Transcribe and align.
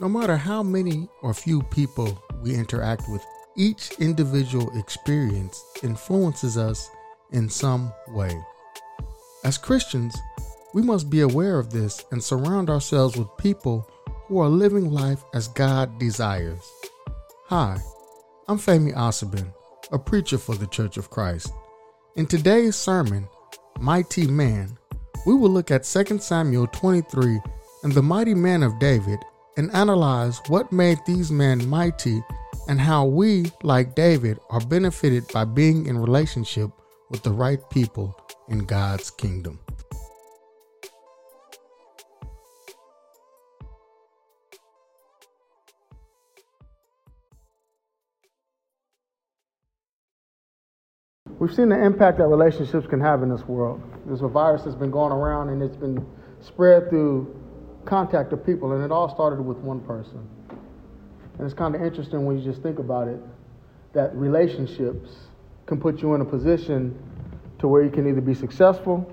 No 0.00 0.08
matter 0.08 0.36
how 0.36 0.62
many 0.62 1.08
or 1.22 1.34
few 1.34 1.60
people 1.60 2.22
we 2.40 2.54
interact 2.54 3.08
with, 3.08 3.24
each 3.56 3.90
individual 3.98 4.70
experience 4.78 5.60
influences 5.82 6.56
us 6.56 6.88
in 7.32 7.48
some 7.48 7.92
way. 8.06 8.40
As 9.42 9.58
Christians, 9.58 10.16
we 10.72 10.82
must 10.82 11.10
be 11.10 11.22
aware 11.22 11.58
of 11.58 11.70
this 11.70 12.04
and 12.12 12.22
surround 12.22 12.70
ourselves 12.70 13.16
with 13.16 13.26
people 13.38 13.90
who 14.28 14.38
are 14.38 14.48
living 14.48 14.92
life 14.92 15.24
as 15.34 15.48
God 15.48 15.98
desires. 15.98 16.62
Hi, 17.46 17.76
I'm 18.46 18.58
Femi 18.58 18.94
Asabin, 18.94 19.52
a 19.90 19.98
preacher 19.98 20.38
for 20.38 20.54
the 20.54 20.68
Church 20.68 20.96
of 20.96 21.10
Christ. 21.10 21.52
In 22.14 22.26
today's 22.26 22.76
sermon, 22.76 23.26
Mighty 23.80 24.28
Man, 24.28 24.78
we 25.26 25.34
will 25.34 25.50
look 25.50 25.72
at 25.72 25.82
2 25.82 26.20
Samuel 26.20 26.68
23 26.68 27.40
and 27.82 27.92
the 27.92 28.02
mighty 28.02 28.34
man 28.34 28.62
of 28.62 28.78
David 28.78 29.18
and 29.58 29.74
analyze 29.74 30.40
what 30.46 30.70
made 30.70 30.98
these 31.04 31.32
men 31.32 31.68
mighty 31.68 32.22
and 32.68 32.80
how 32.80 33.04
we, 33.04 33.50
like 33.64 33.96
David, 33.96 34.38
are 34.50 34.60
benefited 34.60 35.24
by 35.34 35.44
being 35.44 35.86
in 35.86 35.98
relationship 35.98 36.70
with 37.10 37.24
the 37.24 37.32
right 37.32 37.58
people 37.68 38.16
in 38.48 38.60
God's 38.60 39.10
kingdom. 39.10 39.58
We've 51.40 51.54
seen 51.54 51.68
the 51.68 51.84
impact 51.84 52.18
that 52.18 52.26
relationships 52.26 52.86
can 52.86 53.00
have 53.00 53.22
in 53.24 53.28
this 53.28 53.42
world. 53.42 53.82
There's 54.06 54.22
a 54.22 54.28
virus 54.28 54.62
that's 54.62 54.76
been 54.76 54.90
going 54.92 55.12
around 55.12 55.48
and 55.48 55.62
it's 55.62 55.76
been 55.76 56.06
spread 56.40 56.90
through 56.90 57.34
contact 57.88 58.32
of 58.32 58.44
people, 58.44 58.72
and 58.72 58.84
it 58.84 58.92
all 58.92 59.08
started 59.08 59.40
with 59.40 59.56
one 59.58 59.80
person. 59.80 60.28
And 61.38 61.46
it's 61.46 61.54
kind 61.54 61.74
of 61.74 61.82
interesting 61.82 62.26
when 62.26 62.38
you 62.38 62.44
just 62.44 62.62
think 62.62 62.78
about 62.78 63.08
it 63.08 63.20
that 63.94 64.14
relationships 64.14 65.10
can 65.66 65.80
put 65.80 66.02
you 66.02 66.14
in 66.14 66.20
a 66.20 66.24
position 66.24 66.96
to 67.58 67.66
where 67.66 67.82
you 67.82 67.90
can 67.90 68.06
either 68.08 68.20
be 68.20 68.34
successful 68.34 69.10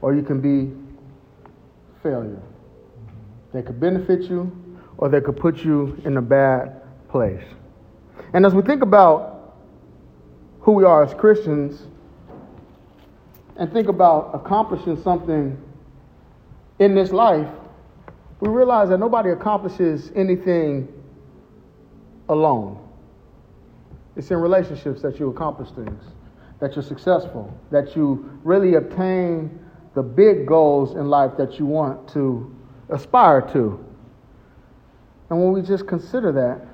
or 0.00 0.14
you 0.14 0.22
can 0.22 0.40
be 0.40 0.72
failure. 2.02 2.40
They 3.52 3.62
could 3.62 3.78
benefit 3.78 4.22
you 4.22 4.50
or 4.98 5.08
they 5.08 5.20
could 5.20 5.36
put 5.36 5.58
you 5.58 6.00
in 6.04 6.16
a 6.16 6.22
bad 6.22 6.80
place. 7.08 7.44
And 8.32 8.46
as 8.46 8.54
we 8.54 8.62
think 8.62 8.82
about 8.82 9.54
who 10.60 10.72
we 10.72 10.84
are 10.84 11.04
as 11.04 11.12
Christians 11.14 11.82
and 13.56 13.72
think 13.72 13.88
about 13.88 14.30
accomplishing 14.34 15.00
something 15.02 15.62
in 16.78 16.94
this 16.94 17.12
life, 17.12 17.48
we 18.40 18.48
realize 18.48 18.88
that 18.90 18.98
nobody 18.98 19.30
accomplishes 19.30 20.12
anything 20.14 20.88
alone. 22.28 22.78
It's 24.16 24.30
in 24.30 24.38
relationships 24.38 25.02
that 25.02 25.18
you 25.18 25.28
accomplish 25.28 25.70
things, 25.70 26.02
that 26.60 26.74
you're 26.74 26.84
successful, 26.84 27.52
that 27.70 27.96
you 27.96 28.38
really 28.44 28.74
obtain 28.74 29.58
the 29.94 30.02
big 30.02 30.46
goals 30.46 30.94
in 30.94 31.08
life 31.08 31.32
that 31.38 31.58
you 31.58 31.66
want 31.66 32.08
to 32.10 32.54
aspire 32.90 33.40
to. 33.52 33.82
And 35.30 35.42
when 35.42 35.52
we 35.52 35.62
just 35.62 35.86
consider 35.86 36.32
that, 36.32 36.66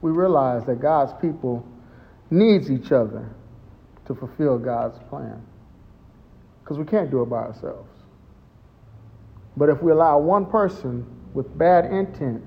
we 0.00 0.10
realize 0.10 0.64
that 0.66 0.80
God's 0.80 1.12
people 1.20 1.66
needs 2.30 2.70
each 2.70 2.92
other 2.92 3.28
to 4.06 4.14
fulfill 4.14 4.58
God's 4.58 4.98
plan. 5.10 5.40
Because 6.62 6.78
we 6.78 6.84
can't 6.84 7.10
do 7.10 7.22
it 7.22 7.26
by 7.26 7.42
ourselves. 7.42 7.91
But 9.56 9.68
if 9.68 9.82
we 9.82 9.92
allow 9.92 10.18
one 10.18 10.46
person 10.46 11.04
with 11.34 11.56
bad 11.58 11.86
intent 11.86 12.42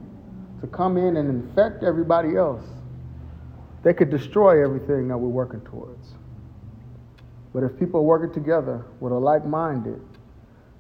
to 0.62 0.68
come 0.68 0.98
in 0.98 1.18
and 1.18 1.30
infect 1.30 1.84
everybody 1.84 2.36
else, 2.36 2.64
they 3.84 3.94
could 3.94 4.10
destroy 4.10 4.64
everything 4.64 5.08
that 5.10 5.18
we're 5.18 5.30
working 5.30 5.62
towards. 5.62 6.14
But 7.54 7.64
if 7.64 7.78
people 7.80 8.00
are 8.00 8.04
working 8.04 8.34
together 8.34 8.84
with 9.00 9.14
a 9.14 9.18
like 9.18 9.46
minded 9.46 10.02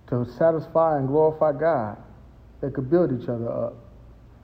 to 0.07 0.25
satisfy 0.37 0.97
and 0.97 1.07
glorify 1.07 1.51
God, 1.53 1.97
they 2.61 2.69
could 2.69 2.89
build 2.89 3.21
each 3.21 3.29
other 3.29 3.49
up, 3.49 3.75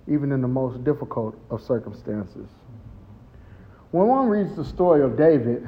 even 0.07 0.31
in 0.31 0.41
the 0.41 0.47
most 0.47 0.83
difficult 0.83 1.35
of 1.49 1.61
circumstances. 1.61 2.47
When 3.91 4.07
one 4.07 4.27
reads 4.27 4.55
the 4.55 4.63
story 4.63 5.01
of 5.01 5.17
David, 5.17 5.67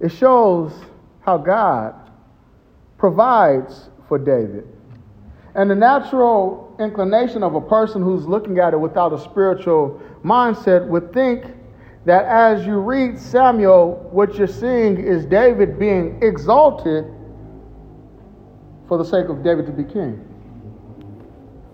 it 0.00 0.10
shows 0.10 0.72
how 1.20 1.38
God 1.38 1.94
provides 2.98 3.88
for 4.08 4.18
David. 4.18 4.66
And 5.58 5.68
the 5.68 5.74
natural 5.74 6.72
inclination 6.78 7.42
of 7.42 7.56
a 7.56 7.60
person 7.60 8.00
who's 8.00 8.28
looking 8.28 8.60
at 8.60 8.74
it 8.74 8.76
without 8.76 9.12
a 9.12 9.18
spiritual 9.18 10.00
mindset 10.24 10.86
would 10.86 11.12
think 11.12 11.46
that 12.04 12.26
as 12.26 12.64
you 12.64 12.76
read 12.76 13.18
Samuel, 13.18 14.08
what 14.12 14.36
you're 14.36 14.46
seeing 14.46 15.04
is 15.04 15.26
David 15.26 15.76
being 15.76 16.22
exalted 16.22 17.06
for 18.86 18.98
the 18.98 19.04
sake 19.04 19.28
of 19.28 19.42
David 19.42 19.66
to 19.66 19.72
be 19.72 19.82
king. 19.82 20.24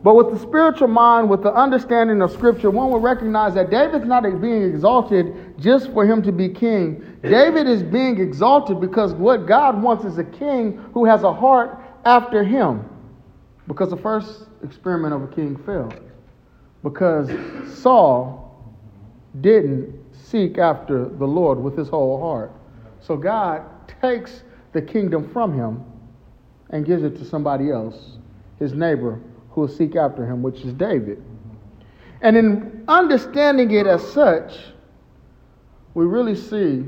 But 0.02 0.14
with 0.14 0.32
the 0.32 0.38
spiritual 0.38 0.88
mind, 0.88 1.28
with 1.28 1.42
the 1.42 1.52
understanding 1.52 2.22
of 2.22 2.32
Scripture, 2.32 2.70
one 2.70 2.90
will 2.90 3.00
recognize 3.00 3.52
that 3.52 3.68
David's 3.68 4.06
not 4.06 4.22
being 4.40 4.62
exalted 4.62 5.60
just 5.60 5.92
for 5.92 6.06
him 6.06 6.22
to 6.22 6.32
be 6.32 6.48
king. 6.48 7.18
David 7.22 7.68
is 7.68 7.82
being 7.82 8.18
exalted 8.18 8.80
because 8.80 9.12
what 9.12 9.46
God 9.46 9.82
wants 9.82 10.06
is 10.06 10.16
a 10.16 10.24
king 10.24 10.82
who 10.94 11.04
has 11.04 11.22
a 11.22 11.32
heart 11.34 11.78
after 12.06 12.42
him. 12.42 12.88
Because 13.66 13.90
the 13.90 13.96
first 13.96 14.44
experiment 14.62 15.14
of 15.14 15.22
a 15.22 15.28
king 15.28 15.56
failed. 15.64 15.98
Because 16.82 17.30
Saul 17.78 18.40
didn't 19.40 19.98
seek 20.12 20.58
after 20.58 21.08
the 21.08 21.26
Lord 21.26 21.58
with 21.58 21.76
his 21.76 21.88
whole 21.88 22.20
heart. 22.20 22.52
So 23.00 23.16
God 23.16 23.62
takes 24.00 24.42
the 24.72 24.82
kingdom 24.82 25.30
from 25.32 25.54
him 25.54 25.84
and 26.70 26.84
gives 26.84 27.02
it 27.02 27.16
to 27.18 27.24
somebody 27.24 27.70
else, 27.70 28.18
his 28.58 28.72
neighbor, 28.72 29.20
who 29.50 29.62
will 29.62 29.68
seek 29.68 29.96
after 29.96 30.26
him, 30.26 30.42
which 30.42 30.60
is 30.60 30.72
David. 30.74 31.22
And 32.20 32.36
in 32.36 32.84
understanding 32.88 33.70
it 33.70 33.86
as 33.86 34.06
such, 34.12 34.58
we 35.94 36.04
really 36.04 36.34
see 36.34 36.84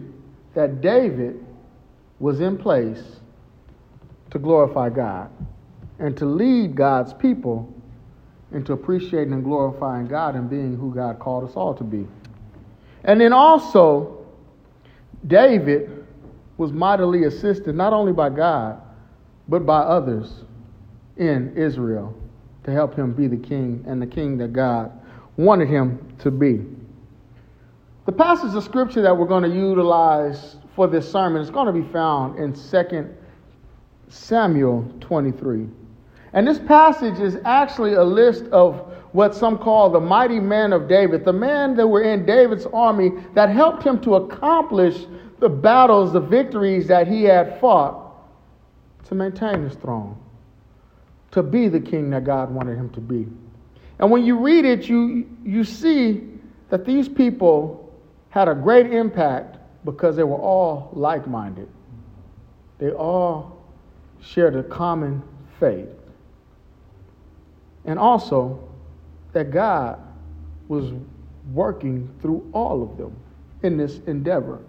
that 0.55 0.81
David 0.81 1.45
was 2.19 2.41
in 2.41 2.57
place 2.57 3.03
to 4.31 4.39
glorify 4.39 4.89
God 4.89 5.31
and 5.99 6.17
to 6.17 6.27
lead 6.27 6.75
God's 6.75 7.13
people 7.15 7.73
into 8.53 8.73
appreciating 8.73 9.33
and 9.33 9.43
glorifying 9.45 10.07
God 10.07 10.35
and 10.35 10.49
being 10.49 10.77
who 10.77 10.95
God 10.95 11.19
called 11.19 11.49
us 11.49 11.57
all 11.57 11.75
to 11.75 11.85
be. 11.85 12.07
And 13.05 13.21
then 13.21 13.33
also, 13.33 14.27
David 15.27 16.07
was 16.57 16.73
mightily 16.73 17.25
assisted 17.25 17.75
not 17.75 17.93
only 17.93 18.13
by 18.13 18.31
God, 18.31 18.81
but 19.49 19.67
by 19.67 19.79
others 19.79 20.45
in 21.17 21.57
Israel 21.57 22.15
to 22.65 22.73
help 22.73 22.95
him 22.95 23.13
be 23.13 23.27
the 23.27 23.37
king 23.37 23.85
and 23.87 24.01
the 24.01 24.07
king 24.07 24.39
that 24.39 24.53
God 24.53 24.93
wanted 25.37 25.69
him 25.69 26.15
to 26.21 26.31
be. 26.31 26.65
The 28.07 28.13
passage 28.13 28.55
of 28.55 28.65
scripture 28.65 29.03
that 29.03 29.17
we're 29.17 29.27
going 29.27 29.43
to 29.43 29.57
utilize 29.57 30.57
for 30.75 30.87
this 30.87 31.11
sermon 31.11 31.43
is 31.43 31.51
going 31.51 31.67
to 31.67 31.73
be 31.73 31.93
found 31.93 32.39
in 32.39 32.53
2 32.53 33.15
Samuel 34.09 34.93
23. 35.01 35.69
And 36.33 36.47
this 36.47 36.59
passage 36.59 37.19
is 37.19 37.39
actually 37.45 37.95
a 37.95 38.05
list 38.05 38.45
of 38.47 38.93
what 39.13 39.35
some 39.35 39.57
call 39.57 39.91
the 39.91 40.01
mighty 40.01 40.41
men 40.41 40.73
of 40.73 40.89
David, 40.89 41.25
the 41.25 41.33
men 41.33 41.77
that 41.77 41.87
were 41.87 42.03
in 42.03 42.27
David's 42.27 42.67
army 42.67 43.13
that 43.35 43.49
helped 43.49 43.83
him 43.83 44.01
to 44.03 44.17
accomplish 44.17 45.07
the 45.39 45.49
battles, 45.49 46.13
the 46.13 46.21
victories 46.21 46.87
that 46.89 47.09
he 47.09 47.23
had 47.23 47.59
fought 47.61 48.13
to 49.05 49.15
maintain 49.15 49.63
his 49.63 49.75
throne, 49.75 50.17
to 51.31 51.43
be 51.43 51.69
the 51.69 51.81
king 51.81 52.11
that 52.11 52.25
God 52.25 52.51
wanted 52.51 52.77
him 52.77 52.91
to 52.91 53.01
be. 53.01 53.27
And 53.99 54.11
when 54.11 54.25
you 54.25 54.39
read 54.39 54.65
it, 54.65 54.89
you, 54.89 55.29
you 55.45 55.65
see 55.65 56.25
that 56.69 56.85
these 56.85 57.09
people 57.09 57.91
had 58.31 58.49
a 58.49 58.55
great 58.55 58.93
impact 58.93 59.57
because 59.85 60.17
they 60.17 60.25
were 60.25 60.37
all 60.37 60.91
like 60.93 61.27
minded. 61.27 61.69
They 62.79 62.91
all 62.91 63.65
shared 64.21 64.57
a 64.57 64.63
common 64.63 65.23
faith 65.59 65.96
and 67.87 67.99
also 67.99 68.69
that 69.33 69.51
God 69.51 70.01
was 70.69 70.93
working 71.53 72.13
through 72.21 72.49
all 72.53 72.83
of 72.83 72.97
them 72.97 73.17
in 73.63 73.77
this 73.77 73.99
endeavor. 74.07 74.61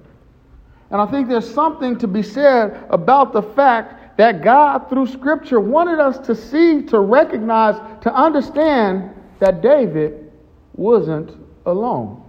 And 0.90 1.02
I 1.02 1.06
think 1.08 1.28
there's 1.28 1.52
something 1.54 1.98
to 2.00 2.08
be 2.08 2.24
said 2.24 2.86
about 2.90 3.34
the 3.34 3.42
fact 3.42 4.18
that 4.18 4.44
God, 4.44 4.90
through 4.90 5.08
Scripture, 5.08 5.60
wanted 5.60 6.00
us 6.00 6.18
to 6.26 6.34
see, 6.34 6.84
to 6.84 7.00
recognize, 7.00 7.76
to 8.04 8.14
understand 8.14 9.12
that 9.40 9.62
David 9.62 10.32
wasn't 10.76 11.36
alone. 11.66 12.24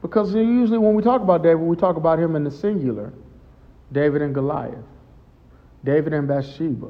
Because 0.00 0.34
usually 0.34 0.78
when 0.78 0.94
we 0.94 1.02
talk 1.02 1.20
about 1.22 1.42
David, 1.42 1.60
we 1.60 1.76
talk 1.76 1.96
about 1.96 2.18
him 2.18 2.36
in 2.36 2.44
the 2.44 2.50
singular 2.50 3.12
David 3.92 4.22
and 4.22 4.34
Goliath, 4.34 4.84
David 5.84 6.12
and 6.14 6.26
Bathsheba, 6.26 6.88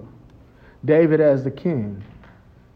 David 0.85 1.21
as 1.21 1.45
the 1.45 1.51
king, 1.51 2.03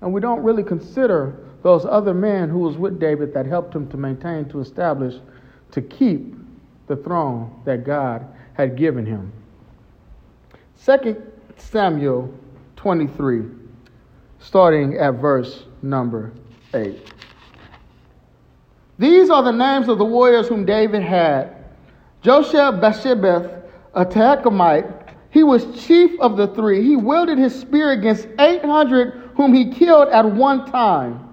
And 0.00 0.12
we 0.12 0.20
don't 0.20 0.42
really 0.42 0.62
consider 0.62 1.36
those 1.62 1.84
other 1.84 2.14
men 2.14 2.48
who 2.48 2.60
was 2.60 2.76
with 2.76 3.00
David 3.00 3.34
that 3.34 3.46
helped 3.46 3.74
him 3.74 3.88
to 3.88 3.96
maintain, 3.96 4.44
to 4.50 4.60
establish, 4.60 5.14
to 5.72 5.82
keep 5.82 6.34
the 6.86 6.96
throne 6.96 7.60
that 7.64 7.84
God 7.84 8.26
had 8.54 8.76
given 8.76 9.04
him. 9.04 9.32
2 10.84 11.22
Samuel 11.56 12.32
23, 12.76 13.42
starting 14.38 14.96
at 14.98 15.14
verse 15.14 15.64
number 15.82 16.32
8. 16.72 17.12
These 18.98 19.30
are 19.30 19.42
the 19.42 19.50
names 19.50 19.88
of 19.88 19.98
the 19.98 20.04
warriors 20.04 20.48
whom 20.48 20.64
David 20.64 21.02
had. 21.02 21.64
Josheb 22.22 22.80
Bashebeth, 22.80 23.62
a 23.94 24.04
he 25.36 25.42
was 25.44 25.66
chief 25.86 26.18
of 26.18 26.38
the 26.38 26.46
three. 26.46 26.82
He 26.82 26.96
wielded 26.96 27.36
his 27.36 27.54
spear 27.54 27.90
against 27.90 28.26
800 28.38 29.32
whom 29.34 29.52
he 29.52 29.70
killed 29.70 30.08
at 30.08 30.24
one 30.24 30.64
time. 30.64 31.28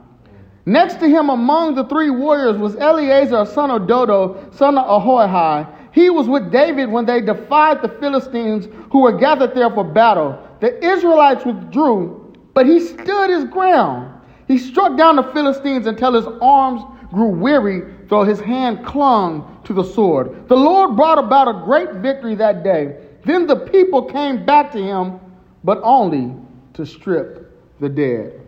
Next 0.65 0.95
to 0.95 1.07
him 1.07 1.29
among 1.29 1.75
the 1.75 1.85
three 1.85 2.09
warriors 2.09 2.57
was 2.57 2.75
Eleazar, 2.75 3.45
son 3.45 3.71
of 3.71 3.87
Dodo, 3.87 4.51
son 4.51 4.77
of 4.77 4.85
Ahohi. 5.01 5.65
He 5.93 6.09
was 6.09 6.27
with 6.27 6.51
David 6.51 6.91
when 6.91 7.05
they 7.05 7.21
defied 7.21 7.81
the 7.81 7.87
Philistines 7.87 8.67
who 8.91 9.03
were 9.03 9.17
gathered 9.17 9.55
there 9.55 9.69
for 9.69 9.85
battle. 9.85 10.37
The 10.59 10.83
Israelites 10.85 11.45
withdrew, 11.45 12.33
but 12.53 12.65
he 12.65 12.81
stood 12.81 13.29
his 13.29 13.45
ground. 13.45 14.19
He 14.49 14.57
struck 14.57 14.97
down 14.97 15.15
the 15.15 15.31
Philistines 15.31 15.87
until 15.87 16.11
his 16.11 16.25
arms 16.41 16.81
grew 17.13 17.29
weary, 17.29 17.83
though 18.09 18.25
his 18.25 18.41
hand 18.41 18.85
clung 18.85 19.61
to 19.63 19.71
the 19.71 19.83
sword. 19.85 20.49
The 20.49 20.57
Lord 20.57 20.97
brought 20.97 21.19
about 21.19 21.47
a 21.47 21.63
great 21.63 21.93
victory 22.01 22.35
that 22.35 22.65
day. 22.65 22.97
Then 23.25 23.47
the 23.47 23.55
people 23.55 24.03
came 24.03 24.45
back 24.45 24.71
to 24.73 24.81
him, 24.81 25.19
but 25.63 25.79
only 25.83 26.35
to 26.73 26.85
strip 26.85 27.51
the 27.79 27.89
dead. 27.89 28.41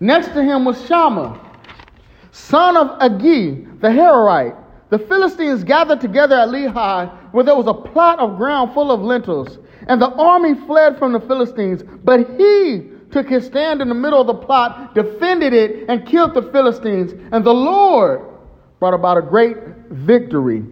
Next 0.00 0.28
to 0.28 0.42
him 0.42 0.64
was 0.64 0.84
Shammah, 0.86 1.40
son 2.30 2.76
of 2.76 2.98
Agee, 3.00 3.80
the 3.80 3.88
Hararite. 3.88 4.56
The 4.90 4.98
Philistines 4.98 5.64
gathered 5.64 6.00
together 6.00 6.36
at 6.36 6.48
Lehi, 6.48 7.32
where 7.32 7.44
there 7.44 7.56
was 7.56 7.66
a 7.66 7.74
plot 7.74 8.18
of 8.20 8.36
ground 8.38 8.72
full 8.72 8.90
of 8.90 9.00
lentils. 9.00 9.58
And 9.86 10.00
the 10.00 10.10
army 10.10 10.54
fled 10.54 10.98
from 10.98 11.12
the 11.12 11.20
Philistines, 11.20 11.82
but 12.04 12.20
he 12.38 12.90
took 13.10 13.28
his 13.28 13.46
stand 13.46 13.80
in 13.80 13.88
the 13.88 13.94
middle 13.94 14.20
of 14.20 14.26
the 14.26 14.34
plot, 14.34 14.94
defended 14.94 15.52
it, 15.52 15.88
and 15.88 16.06
killed 16.06 16.34
the 16.34 16.42
Philistines. 16.42 17.12
And 17.32 17.44
the 17.44 17.54
Lord 17.54 18.22
brought 18.80 18.94
about 18.94 19.18
a 19.18 19.22
great 19.22 19.56
victory. 19.90 20.64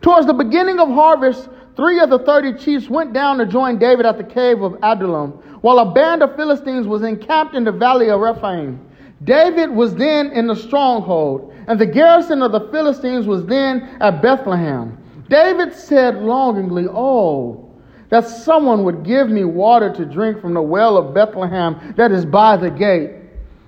Towards 0.00 0.26
the 0.26 0.34
beginning 0.34 0.78
of 0.78 0.88
harvest, 0.88 1.48
three 1.76 2.00
of 2.00 2.10
the 2.10 2.18
thirty 2.18 2.54
chiefs 2.54 2.88
went 2.88 3.12
down 3.12 3.38
to 3.38 3.46
join 3.46 3.78
David 3.78 4.06
at 4.06 4.18
the 4.18 4.24
cave 4.24 4.62
of 4.62 4.76
Adullam, 4.82 5.32
while 5.60 5.78
a 5.78 5.92
band 5.92 6.22
of 6.22 6.36
Philistines 6.36 6.86
was 6.86 7.02
encamped 7.02 7.54
in 7.54 7.64
the 7.64 7.72
valley 7.72 8.10
of 8.10 8.20
Rephaim. 8.20 8.80
David 9.24 9.70
was 9.70 9.94
then 9.94 10.30
in 10.32 10.46
the 10.46 10.56
stronghold, 10.56 11.54
and 11.68 11.80
the 11.80 11.86
garrison 11.86 12.42
of 12.42 12.52
the 12.52 12.68
Philistines 12.72 13.26
was 13.26 13.46
then 13.46 13.82
at 14.00 14.20
Bethlehem. 14.20 14.98
David 15.28 15.72
said 15.72 16.16
longingly, 16.16 16.86
Oh, 16.88 17.70
that 18.10 18.28
someone 18.28 18.84
would 18.84 19.04
give 19.04 19.30
me 19.30 19.44
water 19.44 19.90
to 19.94 20.04
drink 20.04 20.40
from 20.40 20.54
the 20.54 20.60
well 20.60 20.98
of 20.98 21.14
Bethlehem 21.14 21.94
that 21.96 22.12
is 22.12 22.26
by 22.26 22.56
the 22.56 22.70
gate. 22.70 23.10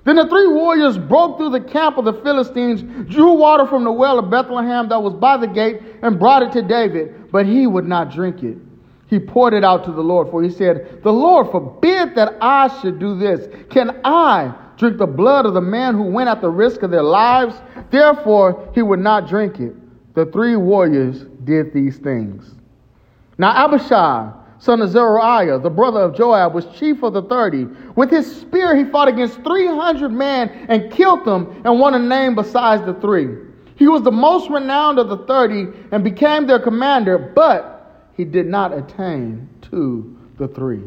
Then 0.03 0.17
the 0.17 0.27
three 0.27 0.47
warriors 0.47 0.99
broke 0.99 1.37
through 1.37 1.49
the 1.49 1.61
camp 1.61 1.97
of 1.97 2.05
the 2.05 2.13
Philistines, 2.13 2.83
drew 3.11 3.33
water 3.33 3.65
from 3.65 3.83
the 3.83 3.91
well 3.91 4.19
of 4.19 4.29
Bethlehem 4.29 4.87
that 4.89 5.01
was 5.01 5.15
by 5.15 5.37
the 5.37 5.47
gate, 5.47 5.81
and 6.03 6.19
brought 6.19 6.43
it 6.43 6.51
to 6.51 6.61
David, 6.61 7.24
but 7.35 7.45
he 7.45 7.67
would 7.67 7.85
not 7.85 8.11
drink 8.11 8.43
it. 8.43 8.55
He 9.07 9.19
poured 9.19 9.53
it 9.53 9.65
out 9.65 9.83
to 9.83 9.91
the 9.91 10.01
Lord, 10.01 10.29
for 10.29 10.41
he 10.41 10.49
said, 10.49 11.01
The 11.03 11.11
Lord 11.11 11.51
forbid 11.51 12.15
that 12.15 12.37
I 12.39 12.69
should 12.79 12.97
do 12.97 13.19
this. 13.19 13.49
Can 13.69 13.99
I 14.05 14.55
drink 14.77 14.99
the 14.99 15.05
blood 15.05 15.45
of 15.45 15.53
the 15.53 15.59
man 15.59 15.95
who 15.95 16.03
went 16.03 16.29
at 16.29 16.39
the 16.39 16.49
risk 16.49 16.81
of 16.83 16.91
their 16.91 17.03
lives? 17.03 17.53
Therefore, 17.91 18.71
he 18.73 18.81
would 18.81 19.01
not 19.01 19.27
drink 19.27 19.59
it. 19.59 19.75
The 20.13 20.27
three 20.27 20.55
warriors 20.55 21.25
did 21.43 21.73
these 21.73 21.97
things. 21.97 22.55
Now 23.37 23.65
Abishai, 23.65 24.31
son 24.59 24.81
of 24.81 24.91
Zeruiah, 24.91 25.59
the 25.59 25.69
brother 25.69 25.99
of 25.99 26.15
Joab, 26.15 26.53
was 26.53 26.65
chief 26.67 27.03
of 27.03 27.11
the 27.11 27.23
thirty. 27.23 27.65
With 27.97 28.11
his 28.11 28.33
spear 28.33 28.77
he 28.77 28.89
fought 28.89 29.09
against 29.09 29.43
300 29.43 30.07
men 30.07 30.67
and 30.69 30.89
killed 30.89 31.25
them 31.25 31.61
and 31.65 31.81
won 31.81 31.95
a 31.95 31.99
name 31.99 32.33
besides 32.33 32.85
the 32.85 32.93
three. 32.93 33.44
He 33.75 33.87
was 33.87 34.03
the 34.03 34.11
most 34.11 34.49
renowned 34.49 34.99
of 34.99 35.09
the 35.09 35.17
thirty 35.17 35.67
and 35.91 36.03
became 36.03 36.47
their 36.47 36.59
commander, 36.59 37.17
but 37.17 38.09
he 38.15 38.23
did 38.23 38.47
not 38.47 38.71
attain 38.77 39.49
to 39.71 40.17
the 40.37 40.47
three. 40.47 40.81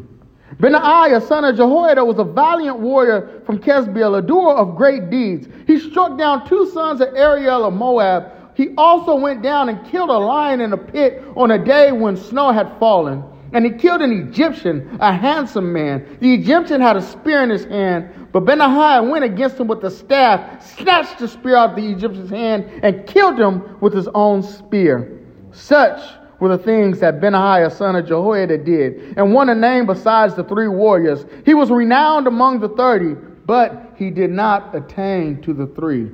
Benaiah, 0.59 1.21
son 1.21 1.45
of 1.45 1.55
Jehoiada, 1.55 2.03
was 2.03 2.17
a 2.17 2.23
valiant 2.23 2.79
warrior 2.79 3.41
from 3.45 3.59
Kesbiel, 3.59 4.17
a 4.17 4.21
doer 4.21 4.53
of 4.53 4.75
great 4.75 5.11
deeds. 5.11 5.47
He 5.67 5.79
struck 5.79 6.17
down 6.17 6.47
two 6.47 6.65
sons 6.71 7.01
of 7.01 7.09
Ariel 7.15 7.65
of 7.65 7.73
Moab 7.73 8.31
he 8.59 8.71
also 8.77 9.15
went 9.15 9.41
down 9.41 9.69
and 9.69 9.89
killed 9.89 10.09
a 10.09 10.17
lion 10.17 10.59
in 10.59 10.73
a 10.73 10.77
pit 10.77 11.23
on 11.37 11.49
a 11.49 11.63
day 11.63 11.93
when 11.93 12.17
snow 12.17 12.51
had 12.51 12.77
fallen. 12.77 13.23
And 13.51 13.65
he 13.65 13.71
killed 13.71 14.01
an 14.01 14.11
Egyptian, 14.11 14.97
a 14.99 15.11
handsome 15.11 15.73
man. 15.73 16.17
The 16.19 16.33
Egyptian 16.33 16.81
had 16.81 16.95
a 16.95 17.01
spear 17.01 17.41
in 17.41 17.49
his 17.49 17.65
hand, 17.65 18.29
but 18.31 18.45
Benaiah 18.45 19.01
went 19.03 19.23
against 19.25 19.57
him 19.57 19.67
with 19.67 19.83
a 19.83 19.89
staff, 19.89 20.63
snatched 20.77 21.17
the 21.17 21.27
spear 21.27 21.55
out 21.55 21.71
of 21.71 21.75
the 21.75 21.89
Egyptian's 21.91 22.29
hand, 22.29 22.69
and 22.83 23.07
killed 23.07 23.39
him 23.39 23.77
with 23.81 23.93
his 23.93 24.07
own 24.09 24.43
spear. 24.43 25.19
Such 25.51 25.99
were 26.39 26.49
the 26.55 26.63
things 26.63 26.99
that 26.99 27.19
Benaiah, 27.19 27.71
son 27.71 27.95
of 27.95 28.05
Jehoiada, 28.05 28.59
did, 28.59 29.17
and 29.17 29.33
won 29.33 29.49
a 29.49 29.55
name 29.55 29.87
besides 29.87 30.35
the 30.35 30.43
three 30.43 30.67
warriors. 30.67 31.25
He 31.45 31.53
was 31.53 31.71
renowned 31.71 32.27
among 32.27 32.59
the 32.59 32.69
thirty, 32.69 33.15
but 33.45 33.93
he 33.95 34.11
did 34.11 34.29
not 34.29 34.75
attain 34.75 35.41
to 35.41 35.53
the 35.53 35.65
three. 35.65 36.11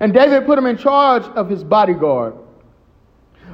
And 0.00 0.14
David 0.14 0.46
put 0.46 0.58
him 0.58 0.66
in 0.66 0.76
charge 0.76 1.24
of 1.24 1.50
his 1.50 1.64
bodyguard. 1.64 2.34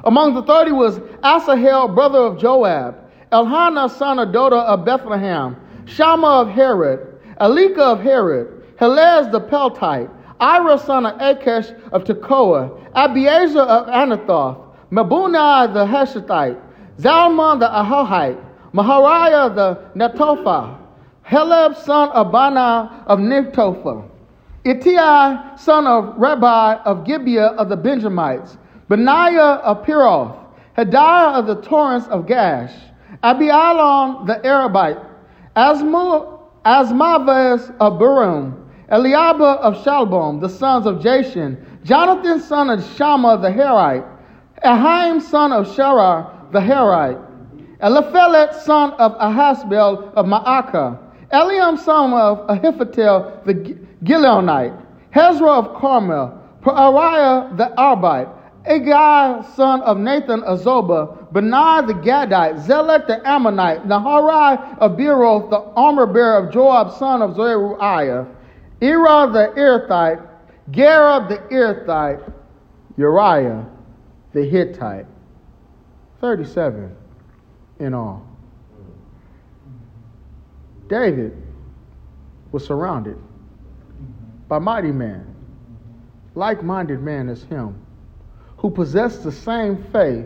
Among 0.03 0.35
the 0.35 0.43
thirty 0.43 0.71
was 0.71 0.99
Asahel, 1.23 1.87
brother 1.87 2.19
of 2.19 2.39
Joab, 2.39 3.04
Elhanan, 3.35 3.89
son 3.89 4.17
of 4.19 4.31
Dodo 4.31 4.57
of 4.61 4.85
Bethlehem, 4.85 5.57
Shammah 5.85 6.41
of 6.41 6.49
Harod, 6.49 7.19
Elika 7.41 7.79
of 7.79 7.99
Harod, 8.01 8.47
Helez 8.79 9.29
the 9.29 9.41
Peltite, 9.41 10.09
Ira, 10.39 10.77
son 10.79 11.05
of 11.05 11.19
Achish 11.19 11.69
of 11.91 12.05
Tekoa, 12.05 12.91
Abiezer 12.93 13.59
of 13.59 13.87
Anathoth, 13.87 14.57
Mabunai 14.89 15.73
the 15.73 15.85
Heshathite, 15.85 16.61
Zalmon 16.97 17.59
the 17.59 17.67
Ahohite, 17.67 18.41
Mahariah 18.73 19.53
the 19.53 19.81
Netophah, 19.95 20.77
Heleb, 21.27 21.75
son 21.83 22.09
of 22.11 22.31
Bana 22.31 23.03
of 23.05 23.19
Netophah, 23.19 24.09
Ittai, 24.63 25.57
son 25.57 25.85
of 25.87 26.15
Rabbi 26.17 26.75
of 26.85 27.03
Gibeah 27.03 27.47
of 27.57 27.67
the 27.67 27.75
Benjamites, 27.75 28.57
Benaiah 28.87 29.59
of 29.61 29.85
Piroth, 29.85 30.37
Hadiah 30.77 31.33
of 31.35 31.47
the 31.47 31.61
torrents 31.61 32.07
of 32.07 32.25
Gaash, 32.25 32.71
Abialon 33.23 34.25
the 34.27 34.35
Arabite, 34.43 35.03
Asma, 35.55 36.39
Asmavas 36.65 37.69
of 37.79 37.93
Barum, 37.99 38.65
Eliabah 38.91 39.57
of 39.57 39.83
Shalbom, 39.83 40.39
the 40.39 40.49
sons 40.49 40.85
of 40.85 40.95
Jashan, 40.95 41.57
Jonathan 41.83 42.39
son 42.39 42.69
of 42.69 42.83
Shammah 42.95 43.39
the 43.41 43.49
Harite, 43.49 44.07
Ahaim 44.63 45.21
son 45.21 45.51
of 45.51 45.67
Sharar 45.67 46.51
the 46.51 46.59
Harite, 46.59 47.21
Eliphelet 47.81 48.53
son 48.63 48.91
of 48.93 49.13
Ahasbel 49.13 50.13
of 50.13 50.25
Maacah, 50.25 50.97
Eliam 51.31 51.77
son 51.77 52.13
of 52.13 52.47
Ahithophel 52.49 53.41
the 53.45 53.53
Gilonite, 54.03 54.81
Hezro 55.11 55.49
of 55.49 55.75
Carmel, 55.79 56.41
Pariah 56.61 57.55
the 57.55 57.71
Arbite, 57.77 58.31
Agai 58.67 59.45
son 59.55 59.81
of 59.81 59.97
Nathan 59.97 60.41
of 60.43 60.59
Zobah, 60.61 61.24
Benai 61.35 61.85
the 61.85 61.93
Gadite, 61.93 62.65
Zelek 62.65 63.07
the 63.07 63.21
Ammonite, 63.27 63.85
Naharai 63.85 64.77
of 64.77 64.93
Beeroth, 64.93 65.49
the 65.49 65.59
armor 65.75 66.05
bearer 66.05 66.37
of 66.37 66.53
Joab 66.53 66.93
son 66.93 67.21
of 67.21 67.35
Zeruiah, 67.35 68.25
Ira 68.81 69.29
the 69.33 69.51
Irithite, 69.57 70.25
Gareb 70.71 71.27
the 71.27 71.39
Irithite, 71.53 72.31
Uriah 72.95 73.65
the 74.31 74.45
Hittite. 74.45 75.07
37 76.21 76.95
in 77.79 77.93
all. 77.93 78.25
David 80.87 81.35
was 82.53 82.65
surrounded 82.65 83.17
by 84.47 84.57
mighty 84.57 84.93
men, 84.93 85.35
like 86.33 86.63
minded 86.63 87.01
men 87.01 87.27
as 87.27 87.43
him, 87.43 87.75
who 88.55 88.69
possessed 88.69 89.23
the 89.25 89.31
same 89.33 89.83
faith, 89.91 90.25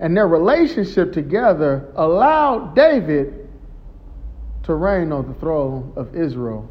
and 0.00 0.16
their 0.16 0.28
relationship 0.28 1.12
together 1.12 1.90
allowed 1.96 2.74
David 2.76 3.48
to 4.64 4.74
reign 4.74 5.12
on 5.12 5.26
the 5.26 5.34
throne 5.34 5.92
of 5.96 6.14
Israel 6.14 6.68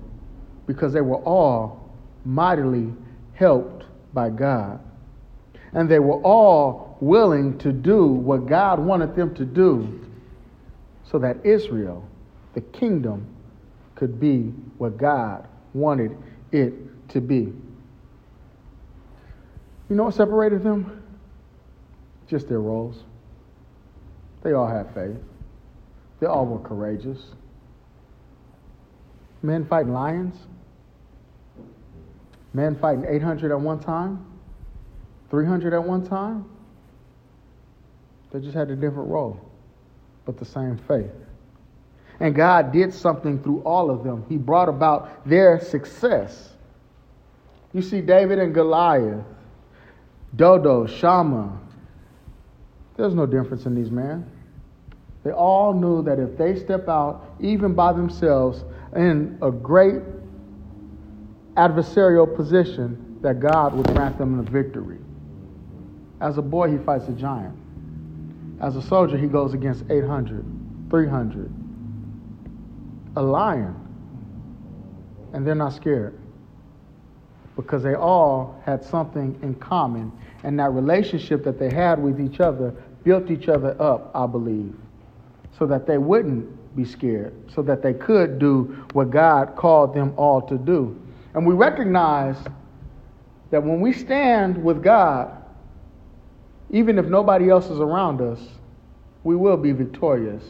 because 0.66 0.94
they 0.94 1.02
were 1.02 1.18
all 1.18 1.92
mightily 2.26 2.94
helped 3.34 3.86
by 4.14 4.30
God. 4.30 4.80
And 5.74 5.90
they 5.90 6.00
were 6.00 6.22
all 6.22 6.98
willing 7.02 7.58
to 7.60 7.72
do 7.72 8.06
what 8.06 8.46
God 8.48 8.80
wanted 8.80 9.16
them 9.16 9.36
to 9.36 9.46
do 9.46 10.00
so 11.04 11.20
that 11.20 11.46
Israel, 11.46 12.08
the 12.54 12.62
kingdom, 12.62 13.28
could 13.96 14.20
be 14.20 14.54
what 14.78 14.98
God 14.98 15.48
wanted 15.74 16.16
it 16.52 16.74
to 17.10 17.22
be. 17.22 17.52
You 19.90 19.96
know 19.96 20.04
what 20.04 20.14
separated 20.14 20.64
them? 20.64 21.04
Just 22.28 22.48
their 22.48 22.60
roles. 22.60 23.04
They 24.48 24.54
all 24.54 24.70
had 24.70 24.90
faith. 24.94 25.18
They 26.22 26.26
all 26.26 26.46
were 26.46 26.60
courageous. 26.60 27.20
Men 29.44 29.66
fighting 29.66 29.92
lions. 29.92 30.38
Men 32.54 32.78
fighting 32.80 33.04
800 33.10 33.52
at 33.52 33.60
one 33.60 33.82
time. 33.82 34.26
300 35.32 35.74
at 35.74 35.84
one 35.84 36.08
time. 36.08 36.46
They 38.32 38.40
just 38.40 38.54
had 38.54 38.70
a 38.70 38.76
different 38.78 39.10
role, 39.10 39.38
but 40.24 40.38
the 40.38 40.46
same 40.46 40.78
faith. 40.78 41.12
And 42.22 42.34
God 42.34 42.72
did 42.72 42.94
something 42.94 43.44
through 43.44 43.60
all 43.64 43.92
of 43.92 44.06
them. 44.06 44.26
He 44.30 44.38
brought 44.38 44.70
about 44.70 45.28
their 45.28 45.60
success. 45.60 46.54
You 47.74 47.82
see 47.82 48.00
David 48.00 48.40
and 48.40 48.54
Goliath, 48.54 49.26
Dodo, 50.38 50.88
Shammah, 50.88 51.60
There's 52.96 53.14
no 53.14 53.26
difference 53.26 53.66
in 53.66 53.76
these 53.76 53.92
men. 53.92 54.32
They 55.28 55.34
all 55.34 55.74
knew 55.74 56.04
that 56.04 56.20
if 56.20 56.38
they 56.38 56.56
step 56.58 56.88
out, 56.88 57.36
even 57.42 57.74
by 57.74 57.92
themselves, 57.92 58.64
in 58.96 59.38
a 59.42 59.52
great 59.52 60.02
adversarial 61.58 62.34
position, 62.34 63.20
that 63.24 63.42
God 63.42 63.74
would 63.74 63.88
grant 63.88 64.18
them 64.18 64.38
the 64.38 64.50
victory. 64.50 65.00
As 66.22 66.38
a 66.38 66.42
boy, 66.42 66.72
he 66.72 66.78
fights 66.78 67.10
a 67.10 67.12
giant. 67.12 67.54
As 68.62 68.78
a 68.78 68.82
soldier, 68.82 69.18
he 69.18 69.28
goes 69.28 69.54
against 69.54 69.84
800, 69.90 70.46
300. 70.90 71.54
A 73.18 73.22
lion. 73.22 73.76
And 75.34 75.46
they're 75.46 75.56
not 75.56 75.74
scared 75.74 76.18
because 77.58 77.84
they 77.84 77.96
all 77.96 78.62
had 78.66 78.82
something 78.82 79.38
in 79.42 79.56
common. 79.56 80.10
And 80.44 80.58
that 80.62 80.72
relationship 80.72 81.44
that 81.44 81.60
they 81.60 81.70
had 81.70 82.02
with 82.02 82.22
each 82.22 82.40
other 82.40 82.74
built 83.04 83.30
each 83.30 83.50
other 83.50 83.76
up, 83.82 84.10
I 84.16 84.26
believe, 84.26 84.74
so 85.58 85.66
that 85.66 85.88
they 85.88 85.98
wouldn't 85.98 86.76
be 86.76 86.86
scared, 86.86 87.34
so 87.54 87.62
that 87.64 87.82
they 87.82 87.94
could 87.94 88.38
do 88.38 88.86
what 88.94 89.10
God 89.10 89.56
called 89.56 89.94
them 89.94 90.14
all 90.16 90.42
to 90.44 90.58
do. 90.58 91.00
And 91.34 91.46
we 91.46 91.54
recognize 91.54 92.38
that 93.50 93.64
when 93.64 93.82
we 93.82 93.94
stand 93.94 94.64
with 94.64 94.84
God, 94.84 95.32
even 96.70 97.00
if 97.00 97.06
nobody 97.06 97.50
else 97.50 97.70
is 97.70 97.80
around 97.80 98.22
us, 98.22 98.40
we 99.24 99.36
will 99.36 99.58
be 99.58 99.72
victorious, 99.72 100.44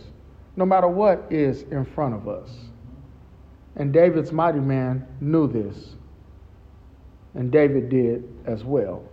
no 0.56 0.66
matter 0.66 0.88
what 0.88 1.26
is 1.30 1.62
in 1.64 1.86
front 1.86 2.14
of 2.14 2.28
us. 2.28 2.50
And 3.76 3.94
David's 3.94 4.32
mighty 4.32 4.60
man 4.60 5.08
knew 5.22 5.48
this, 5.48 5.96
and 7.36 7.52
David 7.52 7.90
did 7.90 8.24
as 8.46 8.64
well. 8.64 9.04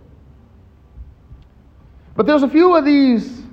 But 2.15 2.25
there's 2.25 2.43
a 2.43 2.49
few 2.49 2.75
of 2.75 2.83
these 2.83 3.44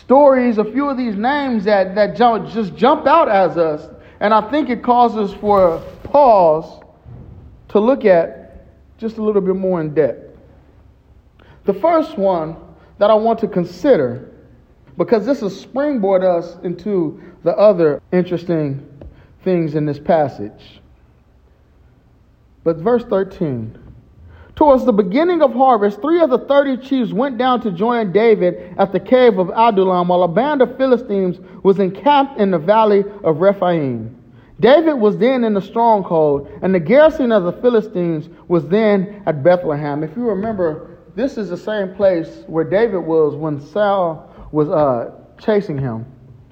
stories, 0.00 0.58
a 0.58 0.64
few 0.64 0.88
of 0.88 0.96
these 0.96 1.16
names 1.16 1.64
that, 1.64 1.94
that 1.94 2.16
just 2.16 2.74
jump 2.76 3.06
out 3.06 3.28
as 3.28 3.56
us, 3.56 3.88
and 4.20 4.32
I 4.32 4.50
think 4.50 4.70
it 4.70 4.82
causes 4.82 5.32
for 5.34 5.78
pause 6.04 6.82
to 7.68 7.80
look 7.80 8.04
at 8.04 8.66
just 8.98 9.18
a 9.18 9.22
little 9.22 9.42
bit 9.42 9.56
more 9.56 9.80
in 9.80 9.94
depth. 9.94 10.38
The 11.64 11.74
first 11.74 12.16
one 12.16 12.56
that 12.98 13.10
I 13.10 13.14
want 13.14 13.38
to 13.40 13.48
consider 13.48 14.30
because 14.96 15.26
this 15.26 15.42
will 15.42 15.50
springboard 15.50 16.22
us 16.22 16.56
into 16.62 17.20
the 17.42 17.56
other 17.56 18.00
interesting 18.12 18.86
things 19.42 19.74
in 19.74 19.86
this 19.86 19.98
passage. 19.98 20.80
But 22.62 22.76
verse 22.76 23.04
13. 23.04 23.78
Towards 24.56 24.84
the 24.84 24.92
beginning 24.92 25.42
of 25.42 25.52
harvest, 25.52 26.00
three 26.00 26.20
of 26.20 26.30
the 26.30 26.38
thirty 26.38 26.76
chiefs 26.76 27.12
went 27.12 27.38
down 27.38 27.60
to 27.62 27.72
join 27.72 28.12
David 28.12 28.74
at 28.78 28.92
the 28.92 29.00
cave 29.00 29.38
of 29.38 29.50
Adullam, 29.50 30.08
while 30.08 30.22
a 30.22 30.28
band 30.28 30.62
of 30.62 30.76
Philistines 30.76 31.40
was 31.64 31.80
encamped 31.80 32.38
in 32.38 32.52
the 32.52 32.58
valley 32.58 33.04
of 33.24 33.38
Rephaim. 33.38 34.16
David 34.60 34.94
was 34.94 35.18
then 35.18 35.42
in 35.42 35.54
the 35.54 35.60
stronghold, 35.60 36.48
and 36.62 36.72
the 36.72 36.78
garrison 36.78 37.32
of 37.32 37.42
the 37.42 37.52
Philistines 37.60 38.28
was 38.46 38.68
then 38.68 39.22
at 39.26 39.42
Bethlehem. 39.42 40.04
If 40.04 40.16
you 40.16 40.28
remember, 40.28 40.98
this 41.16 41.36
is 41.36 41.50
the 41.50 41.56
same 41.56 41.92
place 41.96 42.44
where 42.46 42.64
David 42.64 43.00
was 43.00 43.34
when 43.34 43.60
Saul 43.60 44.32
was 44.52 44.68
uh, 44.68 45.10
chasing 45.40 45.78
him. 45.78 46.06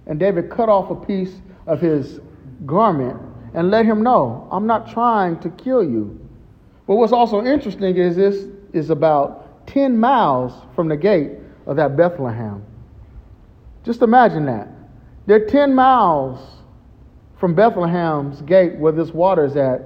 And 0.06 0.18
David 0.18 0.50
cut 0.50 0.68
off 0.68 0.90
a 0.90 0.96
piece 0.96 1.36
of 1.68 1.80
his 1.80 2.18
garment 2.66 3.20
and 3.54 3.70
let 3.70 3.86
him 3.86 4.02
know, 4.02 4.48
I'm 4.50 4.66
not 4.66 4.90
trying 4.90 5.38
to 5.40 5.50
kill 5.50 5.84
you. 5.84 6.18
But 6.92 6.96
what's 6.96 7.12
also 7.14 7.42
interesting 7.42 7.96
is 7.96 8.16
this 8.16 8.44
is 8.74 8.90
about 8.90 9.66
10 9.66 9.98
miles 9.98 10.52
from 10.74 10.88
the 10.88 10.96
gate 10.98 11.30
of 11.64 11.76
that 11.76 11.96
Bethlehem. 11.96 12.62
Just 13.82 14.02
imagine 14.02 14.44
that. 14.44 14.68
They're 15.24 15.46
10 15.46 15.74
miles 15.74 16.38
from 17.40 17.54
Bethlehem's 17.54 18.42
gate 18.42 18.76
where 18.76 18.92
this 18.92 19.08
water 19.08 19.46
is 19.46 19.56
at. 19.56 19.84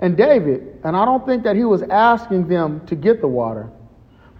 And 0.00 0.16
David, 0.16 0.80
and 0.82 0.96
I 0.96 1.04
don't 1.04 1.24
think 1.24 1.44
that 1.44 1.54
he 1.54 1.62
was 1.62 1.82
asking 1.82 2.48
them 2.48 2.84
to 2.86 2.96
get 2.96 3.20
the 3.20 3.28
water. 3.28 3.70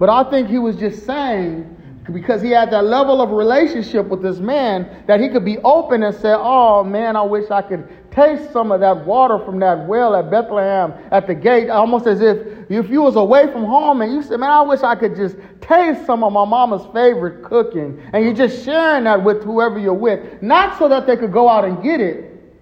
But 0.00 0.08
I 0.08 0.28
think 0.30 0.48
he 0.48 0.58
was 0.58 0.74
just 0.74 1.06
saying, 1.06 1.76
because 2.12 2.42
he 2.42 2.50
had 2.50 2.72
that 2.72 2.86
level 2.86 3.20
of 3.22 3.30
relationship 3.30 4.08
with 4.08 4.20
this 4.20 4.38
man, 4.38 5.04
that 5.06 5.20
he 5.20 5.28
could 5.28 5.44
be 5.44 5.58
open 5.58 6.02
and 6.02 6.16
say, 6.16 6.34
Oh 6.36 6.82
man, 6.82 7.14
I 7.14 7.22
wish 7.22 7.52
I 7.52 7.62
could 7.62 7.88
taste 8.10 8.52
some 8.52 8.72
of 8.72 8.80
that 8.80 9.06
water 9.06 9.38
from 9.44 9.60
that 9.60 9.86
well 9.86 10.14
at 10.16 10.30
Bethlehem 10.30 10.92
at 11.10 11.26
the 11.26 11.34
gate, 11.34 11.70
almost 11.70 12.06
as 12.06 12.20
if 12.20 12.38
if 12.70 12.88
you 12.88 13.02
was 13.02 13.16
away 13.16 13.50
from 13.50 13.64
home 13.64 14.00
and 14.00 14.12
you 14.12 14.22
said, 14.22 14.38
Man, 14.38 14.50
I 14.50 14.62
wish 14.62 14.80
I 14.82 14.94
could 14.94 15.16
just 15.16 15.36
taste 15.60 16.06
some 16.06 16.22
of 16.22 16.32
my 16.32 16.44
mama's 16.44 16.86
favorite 16.94 17.42
cooking. 17.44 18.00
And 18.12 18.24
you're 18.24 18.34
just 18.34 18.64
sharing 18.64 19.04
that 19.04 19.24
with 19.24 19.42
whoever 19.42 19.78
you're 19.78 19.92
with. 19.92 20.42
Not 20.42 20.78
so 20.78 20.88
that 20.88 21.06
they 21.06 21.16
could 21.16 21.32
go 21.32 21.48
out 21.48 21.64
and 21.64 21.82
get 21.82 22.00
it, 22.00 22.54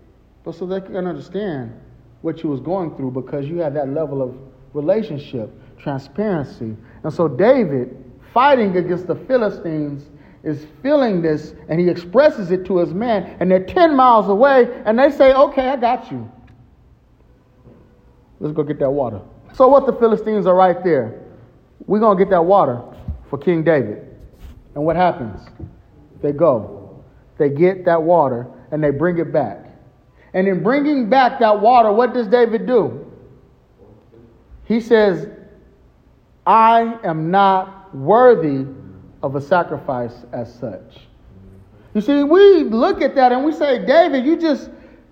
but 0.45 0.55
so 0.55 0.67
they 0.67 0.81
can 0.81 1.07
understand 1.07 1.78
what 2.23 2.43
you 2.43 2.49
was 2.49 2.61
going 2.61 2.97
through 2.97 3.11
because 3.11 3.47
you 3.47 3.59
had 3.59 3.75
that 3.75 3.90
level 3.90 4.23
of 4.23 4.35
relationship, 4.73 5.50
transparency, 5.78 6.76
and 7.05 7.12
so 7.12 7.28
David, 7.28 7.97
fighting 8.33 8.76
against 8.76 9.07
the 9.07 9.14
Philistines, 9.14 10.05
is 10.42 10.66
feeling 10.83 11.21
this 11.23 11.54
and 11.68 11.80
he 11.80 11.88
expresses 11.88 12.50
it 12.50 12.64
to 12.66 12.78
his 12.78 12.95
men, 12.95 13.37
and 13.40 13.50
they're 13.50 13.64
10 13.64 13.97
miles 13.97 14.28
away, 14.28 14.68
and 14.85 14.99
they 14.99 15.11
say, 15.11 15.33
Okay, 15.33 15.68
I 15.68 15.76
got 15.76 16.11
you. 16.11 16.30
Let's 18.40 18.54
go 18.54 18.62
get 18.62 18.78
that 18.78 18.90
water. 18.90 19.21
So, 19.54 19.66
what 19.68 19.87
the 19.87 19.92
Philistines 19.95 20.47
are 20.47 20.54
right 20.54 20.83
there. 20.85 21.21
We're 21.87 22.00
going 22.00 22.18
to 22.18 22.25
get 22.25 22.30
that 22.30 22.45
water 22.45 22.83
for 23.30 23.38
King 23.38 23.64
David. 23.64 24.04
And 24.75 24.85
what 24.85 24.97
happens? 24.97 25.40
They 26.23 26.33
go, 26.33 27.02
they 27.38 27.49
get 27.49 27.85
that 27.87 28.02
water, 28.02 28.47
and 28.71 28.83
they 28.83 28.90
bring 28.90 29.18
it 29.18 29.33
back. 29.33 29.64
And 30.35 30.47
in 30.47 30.62
bringing 30.62 31.09
back 31.09 31.40
that 31.40 31.61
water, 31.61 31.90
what 31.92 32.12
does 32.12 32.28
David 32.28 32.66
do? 32.66 33.11
He 34.64 34.80
says, 34.80 35.28
I 36.47 36.99
am 37.02 37.30
not 37.30 37.95
worthy 37.95 38.66
of 39.22 39.37
a 39.37 39.40
sacrifice 39.40 40.14
as 40.32 40.52
such. 40.54 41.00
You 41.94 42.00
see, 42.00 42.22
we 42.22 42.64
look 42.64 43.02
at 43.02 43.14
that 43.14 43.32
and 43.32 43.44
we 43.44 43.52
say, 43.52 43.84
David, 43.84 44.25
you 44.25 44.37
just 44.37 44.70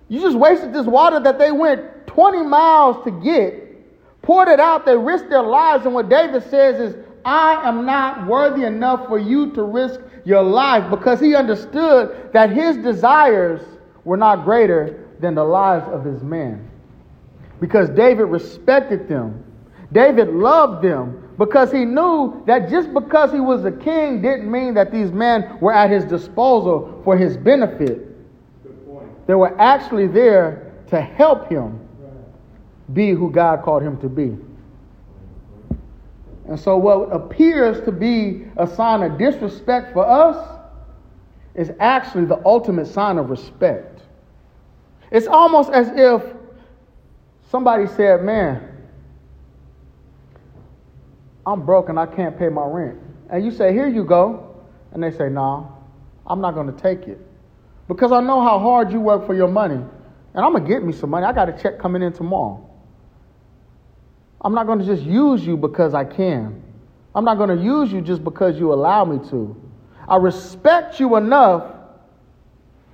you 0.09 0.21
just 0.21 0.37
wasted 0.37 0.73
this 0.73 0.85
water 0.85 1.19
that 1.19 1.37
they 1.37 1.51
went 1.51 2.07
20 2.07 2.43
miles 2.43 3.03
to 3.03 3.11
get, 3.11 4.21
poured 4.21 4.47
it 4.47 4.59
out, 4.59 4.85
they 4.85 4.95
risked 4.95 5.29
their 5.29 5.43
lives, 5.43 5.85
and 5.85 5.93
what 5.93 6.09
David 6.09 6.43
says 6.49 6.79
is, 6.79 7.05
I 7.25 7.67
am 7.67 7.85
not 7.85 8.25
worthy 8.25 8.63
enough 8.63 9.07
for 9.07 9.19
you 9.19 9.51
to 9.51 9.63
risk 9.63 9.99
your 10.23 10.43
life 10.43 10.89
because 10.89 11.19
he 11.19 11.35
understood 11.35 12.29
that 12.33 12.51
his 12.51 12.77
desires 12.77 13.61
were 14.05 14.15
not 14.15 14.45
greater 14.45 15.05
than 15.19 15.35
the 15.35 15.43
lives 15.43 15.87
of 15.89 16.05
his 16.05 16.23
men. 16.23 16.69
Because 17.59 17.89
David 17.89 18.25
respected 18.25 19.09
them. 19.09 19.43
David 19.91 20.29
loved 20.29 20.83
them 20.83 21.26
because 21.37 21.71
he 21.71 21.85
knew 21.85 22.43
that 22.47 22.69
just 22.69 22.93
because 22.93 23.31
he 23.31 23.39
was 23.39 23.63
a 23.65 23.71
king 23.71 24.21
didn't 24.21 24.49
mean 24.49 24.73
that 24.73 24.91
these 24.91 25.11
men 25.11 25.57
were 25.61 25.73
at 25.73 25.91
his 25.91 26.03
disposal 26.05 27.01
for 27.03 27.15
his 27.15 27.37
benefit. 27.37 28.07
They 29.27 29.35
were 29.35 29.59
actually 29.59 30.07
there 30.07 30.73
to 30.87 31.01
help 31.01 31.49
him 31.49 31.79
be 32.93 33.11
who 33.11 33.29
God 33.29 33.61
called 33.61 33.83
him 33.83 33.97
to 33.99 34.09
be. 34.09 34.35
And 36.47 36.57
so, 36.57 36.77
what 36.77 37.11
appears 37.11 37.83
to 37.83 37.91
be 37.91 38.45
a 38.55 38.65
sign 38.65 39.03
of 39.03 39.17
disrespect 39.17 39.93
for 39.93 40.07
us 40.07 40.61
is 41.55 41.71
actually 41.79 42.25
the 42.25 42.41
ultimate 42.45 42.87
sign 42.87 43.17
of 43.17 43.29
respect. 43.29 44.01
It's 45.11 45.27
almost 45.27 45.69
as 45.71 45.89
if 45.93 46.23
somebody 47.51 47.85
said, 47.87 48.23
Man, 48.23 48.76
I'm 51.47 51.65
broke 51.65 51.87
and 51.87 51.97
I 51.97 52.05
can't 52.05 52.37
pay 52.37 52.49
my 52.49 52.65
rent. 52.65 52.99
And 53.29 53.43
you 53.43 53.51
say, 53.51 53.71
Here 53.71 53.87
you 53.87 54.03
go. 54.03 54.53
And 54.91 55.01
they 55.01 55.11
say, 55.11 55.29
No, 55.29 55.31
nah, 55.31 55.67
I'm 56.27 56.41
not 56.41 56.53
going 56.53 56.67
to 56.67 56.79
take 56.79 57.07
it. 57.07 57.19
Because 57.87 58.11
I 58.11 58.19
know 58.19 58.41
how 58.41 58.59
hard 58.59 58.91
you 58.91 58.99
work 58.99 59.25
for 59.25 59.33
your 59.33 59.47
money. 59.47 59.75
and 59.75 60.45
I'm 60.45 60.51
going 60.51 60.63
to 60.63 60.69
get 60.69 60.83
me 60.83 60.91
some 60.91 61.09
money. 61.09 61.25
I 61.25 61.31
got 61.31 61.47
a 61.47 61.53
check 61.53 61.79
coming 61.79 62.03
in 62.03 62.11
tomorrow. 62.11 62.69
I'm 64.41 64.53
not 64.53 64.67
going 64.67 64.79
to 64.79 64.85
just 64.85 65.03
use 65.03 65.45
you 65.45 65.55
because 65.55 65.93
I 65.93 66.03
can. 66.03 66.61
I'm 67.15 67.23
not 67.23 67.37
going 67.37 67.57
to 67.57 67.63
use 67.63 67.91
you 67.93 68.01
just 68.01 68.23
because 68.25 68.59
you 68.59 68.73
allow 68.73 69.05
me 69.05 69.17
to. 69.29 69.55
I 70.07 70.17
respect 70.17 70.99
you 70.99 71.15
enough 71.15 71.73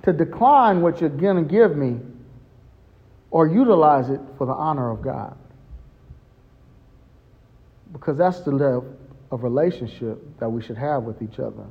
to 0.04 0.12
decline 0.12 0.80
what 0.80 1.00
you're 1.00 1.10
going 1.10 1.44
to 1.44 1.50
give 1.50 1.76
me 1.76 1.98
or 3.30 3.48
utilize 3.48 4.10
it 4.10 4.20
for 4.38 4.46
the 4.46 4.52
honor 4.52 4.90
of 4.90 5.02
God. 5.02 5.36
Because 7.94 8.18
that's 8.18 8.40
the 8.40 8.50
level 8.50 8.94
of 9.30 9.42
relationship 9.42 10.38
that 10.38 10.50
we 10.50 10.60
should 10.62 10.76
have 10.76 11.04
with 11.04 11.22
each 11.22 11.38
other. 11.38 11.64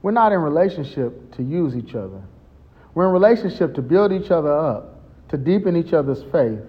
We're 0.00 0.12
not 0.12 0.32
in 0.32 0.38
relationship 0.38 1.34
to 1.36 1.42
use 1.42 1.76
each 1.76 1.94
other. 1.94 2.22
We're 2.94 3.06
in 3.06 3.12
relationship 3.12 3.74
to 3.74 3.82
build 3.82 4.12
each 4.12 4.30
other 4.30 4.52
up, 4.52 5.02
to 5.28 5.36
deepen 5.36 5.76
each 5.76 5.92
other's 5.92 6.22
faith, 6.32 6.60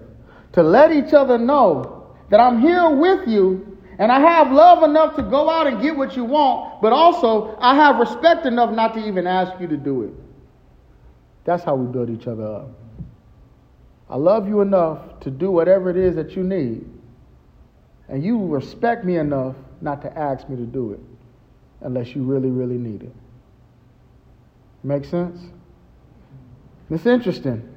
to 0.52 0.62
let 0.62 0.92
each 0.92 1.14
other 1.14 1.38
know 1.38 2.14
that 2.30 2.40
I'm 2.40 2.60
here 2.60 2.90
with 2.90 3.26
you 3.26 3.78
and 3.98 4.12
I 4.12 4.20
have 4.20 4.52
love 4.52 4.82
enough 4.82 5.16
to 5.16 5.22
go 5.22 5.48
out 5.48 5.66
and 5.66 5.80
get 5.80 5.96
what 5.96 6.16
you 6.16 6.24
want, 6.24 6.82
but 6.82 6.92
also 6.92 7.56
I 7.60 7.74
have 7.76 7.96
respect 7.96 8.44
enough 8.44 8.74
not 8.74 8.94
to 8.94 9.06
even 9.06 9.26
ask 9.26 9.58
you 9.60 9.68
to 9.68 9.76
do 9.76 10.02
it. 10.02 10.12
That's 11.44 11.62
how 11.62 11.76
we 11.76 11.86
build 11.90 12.10
each 12.10 12.26
other 12.26 12.44
up. 12.44 12.68
I 14.10 14.16
love 14.16 14.46
you 14.48 14.60
enough 14.60 15.20
to 15.20 15.30
do 15.30 15.50
whatever 15.50 15.90
it 15.90 15.96
is 15.96 16.16
that 16.16 16.36
you 16.36 16.42
need, 16.42 16.86
and 18.08 18.24
you 18.24 18.46
respect 18.46 19.04
me 19.04 19.16
enough 19.16 19.56
not 19.80 20.02
to 20.02 20.18
ask 20.18 20.48
me 20.48 20.56
to 20.56 20.64
do 20.64 20.92
it 20.92 21.00
unless 21.80 22.14
you 22.14 22.22
really, 22.22 22.50
really 22.50 22.78
need 22.78 23.02
it. 23.02 23.14
Make 24.82 25.04
sense? 25.04 25.40
It's 26.90 27.06
interesting 27.06 27.68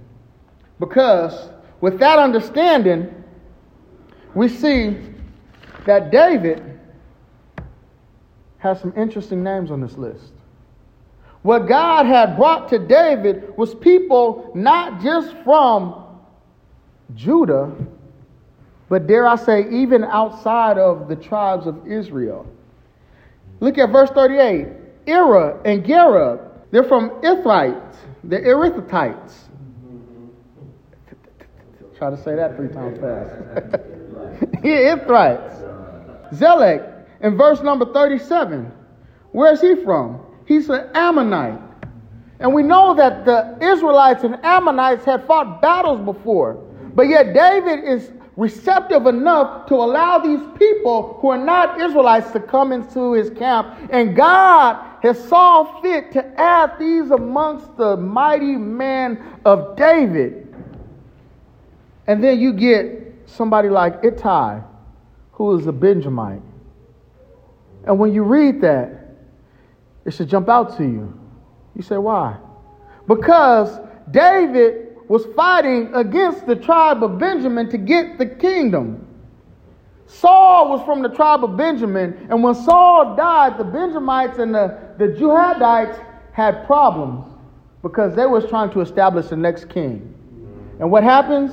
because 0.79 1.49
with 1.81 1.99
that 1.99 2.19
understanding, 2.19 3.23
we 4.35 4.47
see 4.47 4.97
that 5.85 6.11
David 6.11 6.79
has 8.59 8.79
some 8.79 8.93
interesting 8.95 9.43
names 9.43 9.71
on 9.71 9.81
this 9.81 9.97
list. 9.97 10.33
What 11.41 11.67
God 11.67 12.05
had 12.05 12.35
brought 12.35 12.69
to 12.69 12.79
David 12.79 13.57
was 13.57 13.73
people 13.73 14.51
not 14.53 15.01
just 15.01 15.33
from 15.43 16.05
Judah, 17.15 17.71
but 18.89 19.05
dare 19.05 19.27
I 19.27 19.35
say, 19.35 19.69
even 19.69 20.03
outside 20.03 20.77
of 20.77 21.07
the 21.07 21.15
tribes 21.15 21.67
of 21.67 21.87
Israel. 21.87 22.45
Look 23.59 23.77
at 23.77 23.91
verse 23.91 24.09
38. 24.09 24.67
Era 25.05 25.59
and 25.63 25.85
Gera, 25.85 26.51
they're 26.71 26.83
from 26.83 27.09
Ithrites, 27.21 27.95
they're 28.23 28.43
Erithites. 28.43 29.33
Try 31.97 32.09
to 32.09 32.17
say 32.17 32.35
that 32.35 32.55
three 32.55 32.69
times 32.69 32.99
fast. 32.99 33.83
yeah, 34.63 34.95
Ithrites. 34.95 36.33
Zelek, 36.33 37.05
in 37.21 37.37
verse 37.37 37.61
number 37.61 37.91
37, 37.91 38.71
where 39.31 39.53
is 39.53 39.61
he 39.61 39.75
from? 39.83 40.21
He's 40.45 40.69
an 40.69 40.89
Ammonite. 40.95 41.59
And 42.39 42.53
we 42.53 42.63
know 42.63 42.95
that 42.95 43.25
the 43.25 43.57
Israelites 43.61 44.23
and 44.23 44.35
Ammonites 44.43 45.03
had 45.03 45.27
fought 45.27 45.61
battles 45.61 45.99
before. 45.99 46.53
But 46.95 47.09
yet 47.09 47.33
David 47.33 47.83
is 47.83 48.11
receptive 48.39 49.05
enough 49.05 49.67
to 49.67 49.75
allow 49.75 50.17
these 50.17 50.39
people 50.57 51.17
who 51.19 51.27
are 51.27 51.37
not 51.37 51.81
Israelites 51.81 52.31
to 52.31 52.39
come 52.39 52.71
into 52.71 53.11
his 53.11 53.29
camp. 53.31 53.77
And 53.91 54.15
God 54.15 54.81
has 55.03 55.21
saw 55.27 55.81
fit 55.81 56.13
to 56.13 56.25
add 56.39 56.79
these 56.79 57.11
amongst 57.11 57.75
the 57.75 57.97
mighty 57.97 58.55
men 58.55 59.21
of 59.43 59.75
David. 59.75 60.55
And 62.07 62.23
then 62.23 62.39
you 62.39 62.53
get 62.53 63.13
somebody 63.25 63.67
like 63.67 64.05
Ittai, 64.05 64.61
who 65.33 65.57
is 65.59 65.67
a 65.67 65.73
Benjamite. 65.73 66.41
And 67.83 67.99
when 67.99 68.13
you 68.13 68.23
read 68.23 68.61
that, 68.61 69.17
it 70.05 70.13
should 70.13 70.29
jump 70.29 70.47
out 70.47 70.77
to 70.77 70.83
you. 70.83 71.13
You 71.75 71.81
say, 71.81 71.97
why? 71.97 72.37
Because 73.05 73.79
David 74.09 74.88
was 75.09 75.25
fighting 75.35 75.93
against 75.95 76.45
the 76.45 76.55
tribe 76.55 77.03
of 77.03 77.17
Benjamin 77.17 77.67
to 77.71 77.77
get 77.77 78.17
the 78.17 78.27
kingdom. 78.27 79.05
Saul 80.05 80.69
was 80.69 80.85
from 80.85 81.01
the 81.01 81.09
tribe 81.09 81.43
of 81.43 81.57
Benjamin, 81.57 82.27
and 82.29 82.41
when 82.43 82.55
Saul 82.55 83.15
died, 83.15 83.57
the 83.57 83.63
Benjamites 83.63 84.37
and 84.37 84.53
the, 84.53 84.79
the 84.97 85.07
Judahites 85.07 86.03
had 86.31 86.65
problems 86.65 87.25
because 87.81 88.15
they 88.15 88.25
was 88.25 88.47
trying 88.49 88.71
to 88.71 88.81
establish 88.81 89.27
the 89.27 89.35
next 89.35 89.69
king. 89.69 90.13
And 90.79 90.91
what 90.91 91.03
happens? 91.03 91.51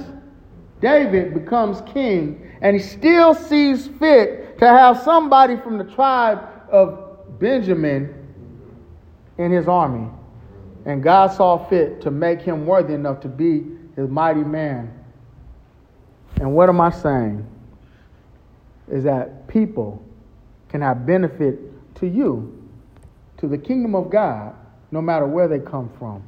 David 0.80 1.32
becomes 1.32 1.80
king, 1.92 2.50
and 2.60 2.76
he 2.76 2.82
still 2.82 3.34
sees 3.34 3.88
fit 3.98 4.58
to 4.58 4.66
have 4.66 5.02
somebody 5.02 5.56
from 5.56 5.78
the 5.78 5.84
tribe 5.84 6.40
of 6.70 7.38
Benjamin 7.38 8.14
in 9.38 9.50
his 9.50 9.66
army. 9.66 10.10
And 10.86 11.02
God 11.02 11.32
saw 11.32 11.58
fit 11.68 12.00
to 12.02 12.12
make 12.12 12.40
him 12.40 12.64
worthy 12.64 12.94
enough 12.94 13.20
to 13.20 13.28
be 13.28 13.64
his 13.96 14.08
mighty 14.08 14.44
man. 14.44 14.92
And 16.36 16.54
what 16.54 16.68
am 16.68 16.80
I 16.80 16.90
saying? 16.90 17.44
Is 18.90 19.02
that 19.02 19.48
people 19.48 20.02
can 20.68 20.80
have 20.80 21.04
benefit 21.04 21.58
to 21.96 22.06
you, 22.06 22.70
to 23.38 23.48
the 23.48 23.58
kingdom 23.58 23.96
of 23.96 24.10
God, 24.10 24.54
no 24.92 25.02
matter 25.02 25.26
where 25.26 25.48
they 25.48 25.58
come 25.58 25.90
from. 25.98 26.22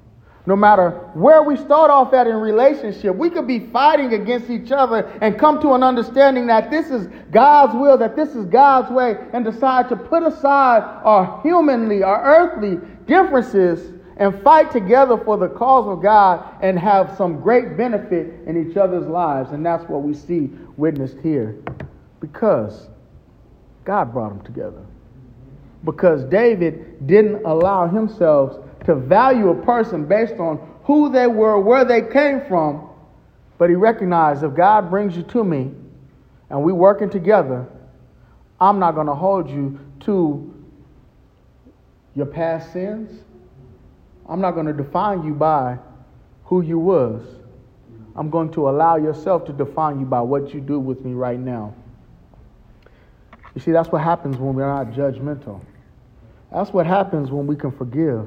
No 0.44 0.56
matter 0.56 0.90
where 1.12 1.42
we 1.42 1.56
start 1.56 1.90
off 1.90 2.12
at 2.14 2.26
in 2.26 2.36
relationship, 2.36 3.14
we 3.14 3.30
could 3.30 3.46
be 3.46 3.60
fighting 3.60 4.14
against 4.14 4.50
each 4.50 4.72
other 4.72 5.06
and 5.20 5.38
come 5.38 5.60
to 5.60 5.74
an 5.74 5.82
understanding 5.82 6.46
that 6.46 6.70
this 6.70 6.90
is 6.90 7.06
God's 7.30 7.74
will, 7.74 7.98
that 7.98 8.16
this 8.16 8.30
is 8.30 8.46
God's 8.46 8.90
way, 8.90 9.18
and 9.34 9.44
decide 9.44 9.88
to 9.90 9.96
put 9.96 10.22
aside 10.22 10.82
our 11.04 11.40
humanly, 11.42 12.02
our 12.02 12.24
earthly 12.24 12.78
differences 13.06 13.97
and 14.18 14.42
fight 14.42 14.72
together 14.72 15.16
for 15.16 15.37
the 15.37 15.48
cause 15.48 15.87
of 15.87 16.02
God 16.02 16.44
and 16.61 16.78
have 16.78 17.16
some 17.16 17.40
great 17.40 17.76
benefit 17.76 18.46
in 18.46 18.68
each 18.68 18.76
other's 18.76 19.07
lives. 19.07 19.52
And 19.52 19.64
that's 19.64 19.88
what 19.88 20.02
we 20.02 20.12
see 20.12 20.50
witnessed 20.76 21.18
here. 21.22 21.57
Because 22.20 22.88
God 23.85 24.12
brought 24.12 24.31
them 24.31 24.44
together. 24.44 24.85
Because 25.85 26.24
David 26.24 27.07
didn't 27.07 27.44
allow 27.44 27.87
himself 27.87 28.57
to 28.87 28.96
value 28.96 29.50
a 29.50 29.64
person 29.64 30.07
based 30.07 30.35
on 30.35 30.59
who 30.83 31.11
they 31.11 31.28
were, 31.28 31.61
where 31.61 31.85
they 31.85 32.02
came 32.02 32.40
from, 32.48 32.88
but 33.57 33.70
he 33.70 33.76
recognized 33.76 34.42
if 34.42 34.54
God 34.54 34.90
brings 34.90 35.16
you 35.16 35.22
to 35.24 35.44
me 35.44 35.70
and 36.50 36.62
we 36.62 36.72
working 36.72 37.11
together, 37.11 37.68
I'm 38.61 38.78
not 38.81 38.94
going 38.94 39.07
to 39.07 39.14
hold 39.14 39.48
you 39.48 39.78
to 40.00 40.54
your 42.14 42.26
past 42.26 42.72
sins. 42.72 43.22
I'm 44.28 44.40
not 44.40 44.52
going 44.52 44.66
to 44.66 44.72
define 44.72 45.24
you 45.24 45.34
by 45.34 45.78
who 46.44 46.62
you 46.62 46.78
was. 46.78 47.22
I'm 48.14 48.30
going 48.30 48.50
to 48.52 48.68
allow 48.68 48.96
yourself 48.96 49.44
to 49.46 49.52
define 49.52 50.00
you 50.00 50.06
by 50.06 50.20
what 50.20 50.52
you 50.52 50.60
do 50.60 50.78
with 50.80 51.04
me 51.04 51.12
right 51.12 51.38
now. 51.38 51.74
You 53.54 53.60
see, 53.60 53.70
that's 53.70 53.88
what 53.90 54.02
happens 54.02 54.36
when 54.36 54.54
we're 54.54 54.66
not 54.66 54.92
judgmental. 54.92 55.60
That's 56.52 56.70
what 56.72 56.86
happens 56.86 57.30
when 57.30 57.46
we 57.46 57.56
can 57.56 57.70
forgive. 57.70 58.26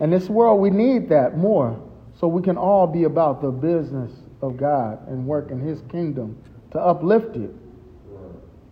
In 0.00 0.10
this 0.10 0.28
world, 0.28 0.60
we 0.60 0.70
need 0.70 1.08
that 1.10 1.36
more 1.36 1.80
so 2.18 2.26
we 2.26 2.42
can 2.42 2.56
all 2.56 2.86
be 2.86 3.04
about 3.04 3.42
the 3.42 3.50
business 3.50 4.10
of 4.42 4.56
God 4.56 5.06
and 5.08 5.26
work 5.26 5.50
in 5.50 5.60
His 5.60 5.82
kingdom 5.90 6.36
to 6.72 6.78
uplift 6.78 7.36
it. 7.36 7.50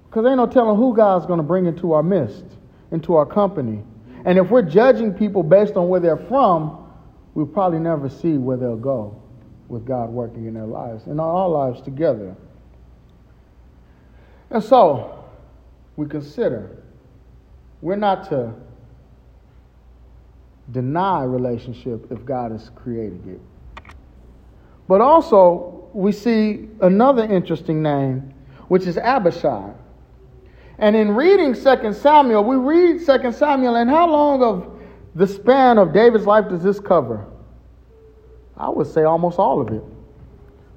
Because 0.09 0.27
ain't 0.27 0.37
no 0.37 0.47
telling 0.47 0.77
who 0.77 0.95
God's 0.95 1.27
going 1.27 1.39
to 1.39 1.43
bring 1.43 1.67
into 1.67 1.93
our 1.93 2.03
midst, 2.03 2.45
into 2.93 3.15
our 3.15 3.27
company. 3.27 3.83
And 4.25 4.39
if 4.39 4.51
we're 4.51 4.63
judging 4.63 5.15
people 5.15 5.43
based 5.43 5.77
on 5.77 5.89
where 5.89 6.01
they're 6.01 6.17
from, 6.17 6.87
we'll 7.35 7.47
probably 7.47 7.79
never 7.79 8.09
see 8.09 8.37
where 8.37 8.57
they'll 8.57 8.77
go 8.77 9.21
with 9.69 9.85
God 9.85 10.11
working 10.11 10.47
in 10.47 10.55
their 10.55 10.67
lives 10.67 11.07
and 11.07 11.21
our 11.21 11.49
lives 11.49 11.81
together. 11.83 12.35
And 14.51 14.63
so, 14.63 15.25
we 15.97 16.07
consider 16.07 16.83
we're 17.81 17.97
not 17.97 18.29
to 18.31 18.55
deny 20.73 21.23
relationship 21.23 22.11
if 22.11 22.25
God 22.25 22.53
has 22.53 22.71
created 22.75 23.27
it. 23.27 23.41
But 24.87 25.01
also, 25.01 25.89
we 25.93 26.13
see 26.13 26.69
another 26.81 27.25
interesting 27.25 27.83
name, 27.83 28.35
which 28.69 28.87
is 28.87 28.97
Abishai. 28.97 29.73
And 30.79 30.95
in 30.95 31.11
reading 31.11 31.55
2 31.55 31.93
Samuel, 31.93 32.45
we 32.45 32.57
read 32.57 33.05
2 33.05 33.33
Samuel, 33.33 33.77
and 33.77 33.91
how 33.91 34.09
long 34.09 34.43
of 34.43 34.81
the 35.15 35.27
span 35.27 35.77
of 35.79 35.93
David's 35.93 36.27
life 36.27 36.49
does 36.49 36.63
this 36.63 36.79
cover? 36.79 37.27
I 38.57 38.69
would 38.69 38.87
say 38.87 39.03
almost 39.03 39.39
all 39.39 39.61
of 39.61 39.73
it. 39.73 39.83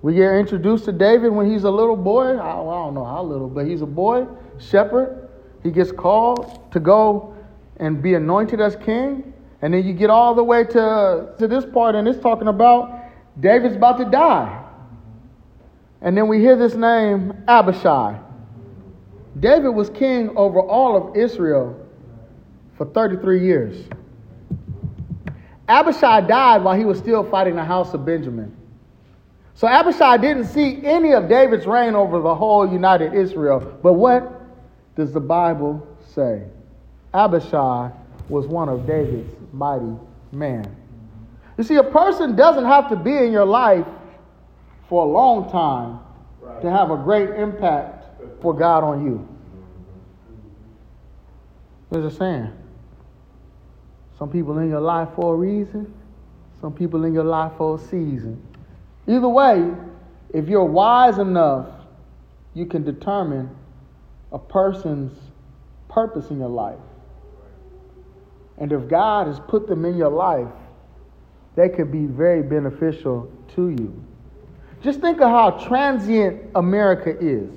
We 0.02 0.16
get 0.16 0.34
introduced 0.34 0.86
to 0.86 0.92
David 0.92 1.30
when 1.30 1.52
he's 1.52 1.64
a 1.64 1.70
little 1.70 1.96
boy. 1.96 2.40
I, 2.40 2.54
don't 2.54 2.96
know 2.96 3.06
how 3.06 3.22
little, 3.24 3.48
but 3.48 3.68
he's 3.68 3.84
a 3.84 3.88
boy, 3.88 4.26
shepherd. 4.58 5.30
He 5.62 5.70
gets 5.70 5.92
called 5.92 6.72
to 6.72 6.80
go 6.80 7.36
and 7.78 8.02
be 8.02 8.16
anointed 8.16 8.60
as 8.60 8.76
king. 8.76 9.34
And 9.62 9.74
then 9.74 9.86
you 9.86 9.94
get 9.94 10.10
all 10.10 10.34
the 10.34 10.44
way 10.44 10.64
to, 10.64 11.36
to 11.38 11.48
this 11.48 11.66
part, 11.66 11.94
and 11.94 12.08
it's 12.08 12.20
talking 12.20 12.48
about 12.48 13.04
David's 13.40 13.76
about 13.76 14.00
to 14.00 14.06
die. 14.06 14.64
And 16.02 16.18
then 16.18 16.28
we 16.28 16.40
hear 16.40 16.56
this 16.56 16.74
name, 16.74 17.44
Abishai. 17.48 18.20
David 19.40 19.70
was 19.70 19.90
king 19.90 20.36
over 20.36 20.60
all 20.60 20.96
of 20.98 21.16
Israel 21.16 21.80
for 22.78 22.86
33 22.86 23.44
years. 23.44 23.88
Abishai 25.68 26.22
died 26.22 26.64
while 26.64 26.78
he 26.78 26.84
was 26.84 26.98
still 26.98 27.24
fighting 27.24 27.56
the 27.56 27.64
house 27.64 27.94
of 27.94 28.06
Benjamin. 28.06 28.56
So 29.56 29.68
Abishai 29.68 30.18
didn't 30.18 30.46
see 30.46 30.84
any 30.84 31.14
of 31.14 31.30
David's 31.30 31.66
reign 31.66 31.96
over 31.96 32.20
the 32.20 32.34
whole 32.34 32.70
united 32.70 33.14
Israel. 33.14 33.60
But 33.82 33.94
what 33.94 34.42
does 34.96 35.14
the 35.14 35.20
Bible 35.20 35.88
say? 36.14 36.44
Abishai 37.14 37.92
was 38.28 38.48
one 38.48 38.70
of 38.70 38.86
David's 38.86 39.34
mighty 39.54 39.96
men. 40.32 40.76
You 41.58 41.64
see, 41.64 41.76
a 41.76 41.84
person 41.84 42.36
doesn't 42.36 42.66
have 42.66 42.90
to 42.90 42.96
be 42.96 43.16
in 43.16 43.32
your 43.32 43.46
life 43.46 43.86
for 44.90 45.06
a 45.06 45.08
long 45.08 45.50
time 45.52 46.00
to 46.62 46.70
have 46.70 46.92
a 46.92 46.98
great 46.98 47.30
impact 47.32 48.01
for 48.42 48.54
God 48.54 48.84
on 48.84 49.06
you. 49.06 49.28
There's 51.92 52.14
a 52.14 52.16
saying. 52.16 52.52
Some 54.18 54.30
people 54.30 54.58
in 54.60 54.70
your 54.70 54.82
life 54.82 55.10
for 55.16 55.34
a 55.34 55.38
reason, 55.38 55.94
some 56.62 56.74
people 56.74 57.06
in 57.06 57.14
your 57.14 57.24
life 57.24 57.54
for 57.58 57.76
a 57.76 57.80
season. 57.80 58.42
Either 59.08 59.28
way, 59.28 59.72
if 60.34 60.48
you're 60.48 60.64
wise 60.64 61.18
enough, 61.18 61.68
you 62.54 62.66
can 62.66 62.84
determine 62.84 63.50
a 64.32 64.40
person's 64.40 65.18
purpose 65.90 66.30
in 66.30 66.40
your 66.40 66.50
life. 66.50 66.80
And 68.58 68.72
if 68.72 68.88
God 68.88 69.28
has 69.28 69.40
put 69.40 69.68
them 69.68 69.86
in 69.86 69.98
your 69.98 70.12
life, 70.12 70.54
they 71.56 71.68
could 71.68 71.92
be 71.92 72.06
very 72.06 72.44
beneficial 72.44 73.30
to 73.56 73.70
you. 73.70 74.04
Just 74.84 75.02
think 75.02 75.20
of 75.20 75.30
how 75.30 75.52
transient 75.68 76.52
America 76.56 77.18
is. 77.20 77.52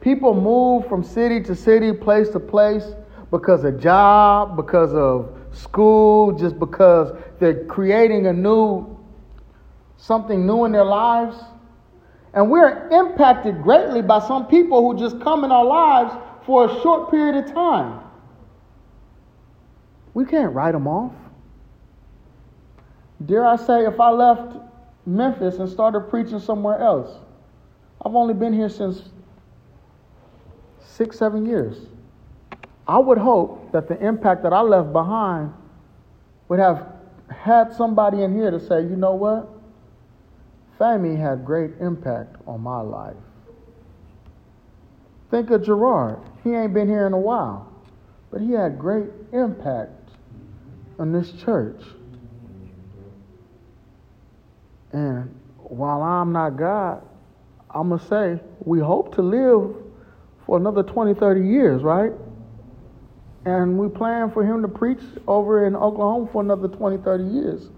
People 0.00 0.34
move 0.34 0.88
from 0.88 1.02
city 1.02 1.40
to 1.42 1.54
city, 1.54 1.92
place 1.92 2.30
to 2.30 2.40
place 2.40 2.84
because 3.30 3.64
of 3.64 3.80
job, 3.80 4.56
because 4.56 4.94
of 4.94 5.36
school, 5.52 6.32
just 6.32 6.58
because 6.58 7.16
they're 7.38 7.64
creating 7.66 8.26
a 8.26 8.32
new 8.32 8.96
something 9.98 10.46
new 10.46 10.64
in 10.64 10.72
their 10.72 10.84
lives. 10.84 11.36
And 12.32 12.50
we're 12.50 12.88
impacted 12.88 13.62
greatly 13.62 14.02
by 14.02 14.20
some 14.20 14.46
people 14.46 14.80
who 14.80 14.98
just 14.98 15.20
come 15.20 15.44
in 15.44 15.52
our 15.52 15.64
lives 15.64 16.14
for 16.46 16.70
a 16.70 16.80
short 16.80 17.10
period 17.10 17.44
of 17.44 17.52
time. 17.52 18.00
We 20.14 20.24
can't 20.24 20.54
write 20.54 20.72
them 20.72 20.86
off. 20.86 21.12
Dare 23.24 23.44
I 23.44 23.56
say, 23.56 23.84
if 23.84 24.00
I 24.00 24.10
left 24.10 24.56
Memphis 25.04 25.56
and 25.56 25.68
started 25.68 26.00
preaching 26.08 26.38
somewhere 26.38 26.78
else, 26.78 27.10
I've 28.04 28.14
only 28.14 28.34
been 28.34 28.52
here 28.52 28.70
since 28.70 29.02
six, 30.96 31.18
seven 31.18 31.46
years. 31.46 31.76
I 32.86 32.98
would 32.98 33.18
hope 33.18 33.72
that 33.72 33.88
the 33.88 33.98
impact 34.04 34.42
that 34.42 34.52
I 34.52 34.60
left 34.60 34.92
behind 34.92 35.52
would 36.48 36.58
have 36.58 36.86
had 37.30 37.72
somebody 37.74 38.22
in 38.22 38.34
here 38.34 38.50
to 38.50 38.58
say, 38.58 38.82
you 38.82 38.96
know 38.96 39.14
what? 39.14 39.48
Femi 40.78 41.18
had 41.18 41.44
great 41.44 41.72
impact 41.80 42.36
on 42.46 42.60
my 42.60 42.80
life. 42.80 43.16
Think 45.30 45.50
of 45.50 45.64
Gerard. 45.64 46.18
He 46.42 46.50
ain't 46.50 46.74
been 46.74 46.88
here 46.88 47.06
in 47.06 47.12
a 47.12 47.18
while, 47.18 47.72
but 48.32 48.40
he 48.40 48.52
had 48.52 48.78
great 48.78 49.08
impact 49.32 49.92
on 50.98 51.12
this 51.12 51.30
church. 51.32 51.80
And 54.92 55.38
while 55.58 56.02
I'm 56.02 56.32
not 56.32 56.56
God, 56.56 57.06
I'm 57.72 57.90
going 57.90 58.00
to 58.00 58.06
say 58.06 58.40
we 58.64 58.80
hope 58.80 59.14
to 59.14 59.22
live 59.22 59.76
for 60.50 60.56
another 60.56 60.82
20, 60.82 61.14
30 61.14 61.46
years, 61.46 61.80
right? 61.80 62.10
And 63.44 63.78
we 63.78 63.88
plan 63.88 64.32
for 64.32 64.44
him 64.44 64.62
to 64.62 64.68
preach 64.68 64.98
over 65.28 65.64
in 65.64 65.76
Oklahoma 65.76 66.28
for 66.32 66.42
another 66.42 66.66
20, 66.66 66.96
30 67.04 67.22
years. 67.22 67.70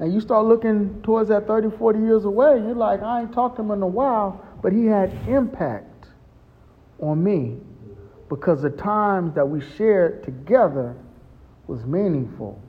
And 0.00 0.12
you 0.12 0.20
start 0.20 0.44
looking 0.44 1.00
towards 1.02 1.28
that 1.28 1.46
30, 1.46 1.76
40 1.78 2.00
years 2.00 2.24
away, 2.24 2.56
you're 2.56 2.74
like, 2.74 3.04
I 3.04 3.20
ain't 3.20 3.32
talked 3.32 3.54
to 3.58 3.62
him 3.62 3.70
in 3.70 3.82
a 3.82 3.86
while, 3.86 4.44
but 4.60 4.72
he 4.72 4.84
had 4.86 5.12
impact 5.28 6.08
on 6.98 7.22
me 7.22 7.58
because 8.28 8.62
the 8.62 8.70
times 8.70 9.32
that 9.36 9.48
we 9.48 9.60
shared 9.76 10.24
together 10.24 10.96
was 11.68 11.84
meaningful, 11.84 12.60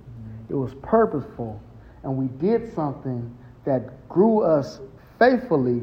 it 0.47 0.53
was 0.53 0.75
purposeful, 0.83 1.59
and 2.03 2.15
we 2.15 2.27
did 2.37 2.71
something 2.75 3.35
that 3.65 4.07
grew 4.09 4.43
us 4.43 4.79
faithfully 5.17 5.81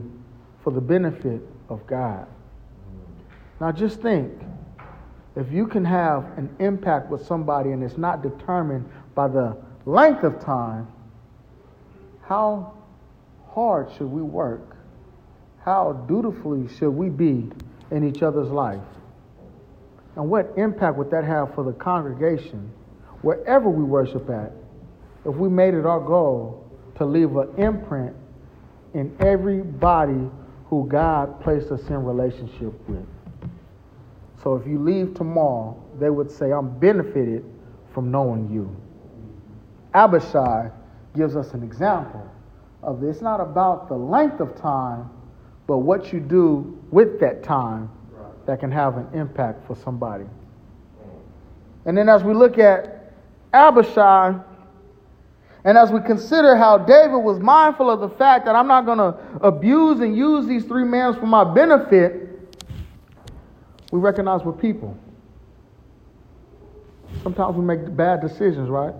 for 0.62 0.70
the 0.72 0.80
benefit 0.80 1.42
of 1.68 1.84
God. 1.88 2.28
Now 3.60 3.72
just 3.72 4.00
think 4.02 4.32
if 5.34 5.50
you 5.50 5.66
can 5.66 5.84
have 5.84 6.24
an 6.38 6.54
impact 6.58 7.10
with 7.10 7.26
somebody 7.26 7.72
and 7.72 7.82
it's 7.82 7.98
not 7.98 8.22
determined 8.22 8.88
by 9.14 9.28
the 9.28 9.56
length 9.84 10.24
of 10.24 10.40
time, 10.40 10.88
how 12.22 12.74
hard 13.48 13.90
should 13.96 14.10
we 14.10 14.22
work? 14.22 14.76
How 15.64 15.92
dutifully 16.08 16.68
should 16.76 16.90
we 16.90 17.08
be 17.08 17.50
in 17.90 18.06
each 18.06 18.22
other's 18.22 18.48
life? 18.48 18.80
And 20.16 20.30
what 20.30 20.52
impact 20.56 20.96
would 20.96 21.10
that 21.10 21.24
have 21.24 21.54
for 21.54 21.64
the 21.64 21.72
congregation, 21.72 22.70
wherever 23.22 23.68
we 23.68 23.84
worship 23.84 24.28
at, 24.30 24.52
if 25.24 25.34
we 25.34 25.48
made 25.48 25.74
it 25.74 25.84
our 25.84 26.00
goal 26.00 26.70
to 26.96 27.04
leave 27.04 27.36
an 27.36 27.54
imprint 27.58 28.14
in 28.94 29.14
everybody 29.20 30.30
who 30.68 30.86
God 30.88 31.40
placed 31.42 31.70
us 31.70 31.86
in 31.88 32.04
relationship 32.04 32.72
with? 32.88 33.06
So 34.46 34.54
if 34.54 34.64
you 34.64 34.78
leave 34.78 35.12
tomorrow, 35.14 35.76
they 35.98 36.08
would 36.08 36.30
say, 36.30 36.52
I'm 36.52 36.78
benefited 36.78 37.44
from 37.92 38.12
knowing 38.12 38.48
you. 38.48 38.76
Abishai 39.92 40.70
gives 41.16 41.34
us 41.34 41.52
an 41.52 41.64
example 41.64 42.24
of 42.80 43.00
this. 43.00 43.16
It's 43.16 43.22
not 43.22 43.40
about 43.40 43.88
the 43.88 43.96
length 43.96 44.38
of 44.38 44.56
time, 44.56 45.10
but 45.66 45.78
what 45.78 46.12
you 46.12 46.20
do 46.20 46.80
with 46.92 47.18
that 47.18 47.42
time 47.42 47.90
that 48.46 48.60
can 48.60 48.70
have 48.70 48.96
an 48.96 49.08
impact 49.14 49.66
for 49.66 49.74
somebody. 49.74 50.26
And 51.84 51.98
then 51.98 52.08
as 52.08 52.22
we 52.22 52.32
look 52.32 52.56
at 52.56 53.14
Abishai, 53.52 54.32
and 55.64 55.76
as 55.76 55.90
we 55.90 55.98
consider 56.02 56.54
how 56.54 56.78
David 56.78 57.18
was 57.18 57.40
mindful 57.40 57.90
of 57.90 57.98
the 57.98 58.10
fact 58.10 58.44
that 58.44 58.54
I'm 58.54 58.68
not 58.68 58.86
going 58.86 58.98
to 58.98 59.18
abuse 59.40 59.98
and 59.98 60.16
use 60.16 60.46
these 60.46 60.64
three 60.66 60.84
men 60.84 61.14
for 61.14 61.26
my 61.26 61.42
benefit, 61.42 62.26
we 63.96 64.02
recognize 64.02 64.42
we're 64.42 64.52
people. 64.52 64.94
Sometimes 67.22 67.56
we 67.56 67.64
make 67.64 67.96
bad 67.96 68.20
decisions, 68.20 68.68
right? 68.68 68.92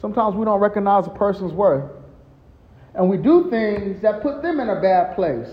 Sometimes 0.00 0.34
we 0.34 0.44
don't 0.44 0.58
recognize 0.58 1.06
a 1.06 1.10
person's 1.10 1.52
worth. 1.52 1.88
And 2.96 3.08
we 3.08 3.16
do 3.16 3.48
things 3.48 4.02
that 4.02 4.22
put 4.22 4.42
them 4.42 4.58
in 4.58 4.68
a 4.70 4.80
bad 4.80 5.14
place. 5.14 5.48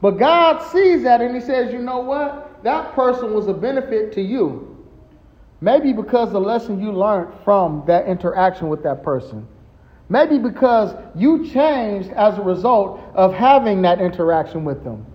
But 0.00 0.12
God 0.12 0.68
sees 0.72 1.04
that 1.04 1.20
and 1.20 1.32
He 1.32 1.40
says, 1.40 1.72
you 1.72 1.78
know 1.78 2.00
what? 2.00 2.64
That 2.64 2.92
person 2.92 3.32
was 3.34 3.46
a 3.46 3.54
benefit 3.54 4.12
to 4.14 4.20
you. 4.20 4.84
Maybe 5.60 5.92
because 5.92 6.32
the 6.32 6.40
lesson 6.40 6.82
you 6.82 6.90
learned 6.90 7.32
from 7.44 7.84
that 7.86 8.08
interaction 8.08 8.68
with 8.68 8.82
that 8.82 9.04
person. 9.04 9.46
Maybe 10.08 10.38
because 10.38 10.96
you 11.14 11.48
changed 11.52 12.10
as 12.10 12.36
a 12.36 12.42
result 12.42 13.00
of 13.14 13.32
having 13.32 13.82
that 13.82 14.00
interaction 14.00 14.64
with 14.64 14.82
them. 14.82 15.06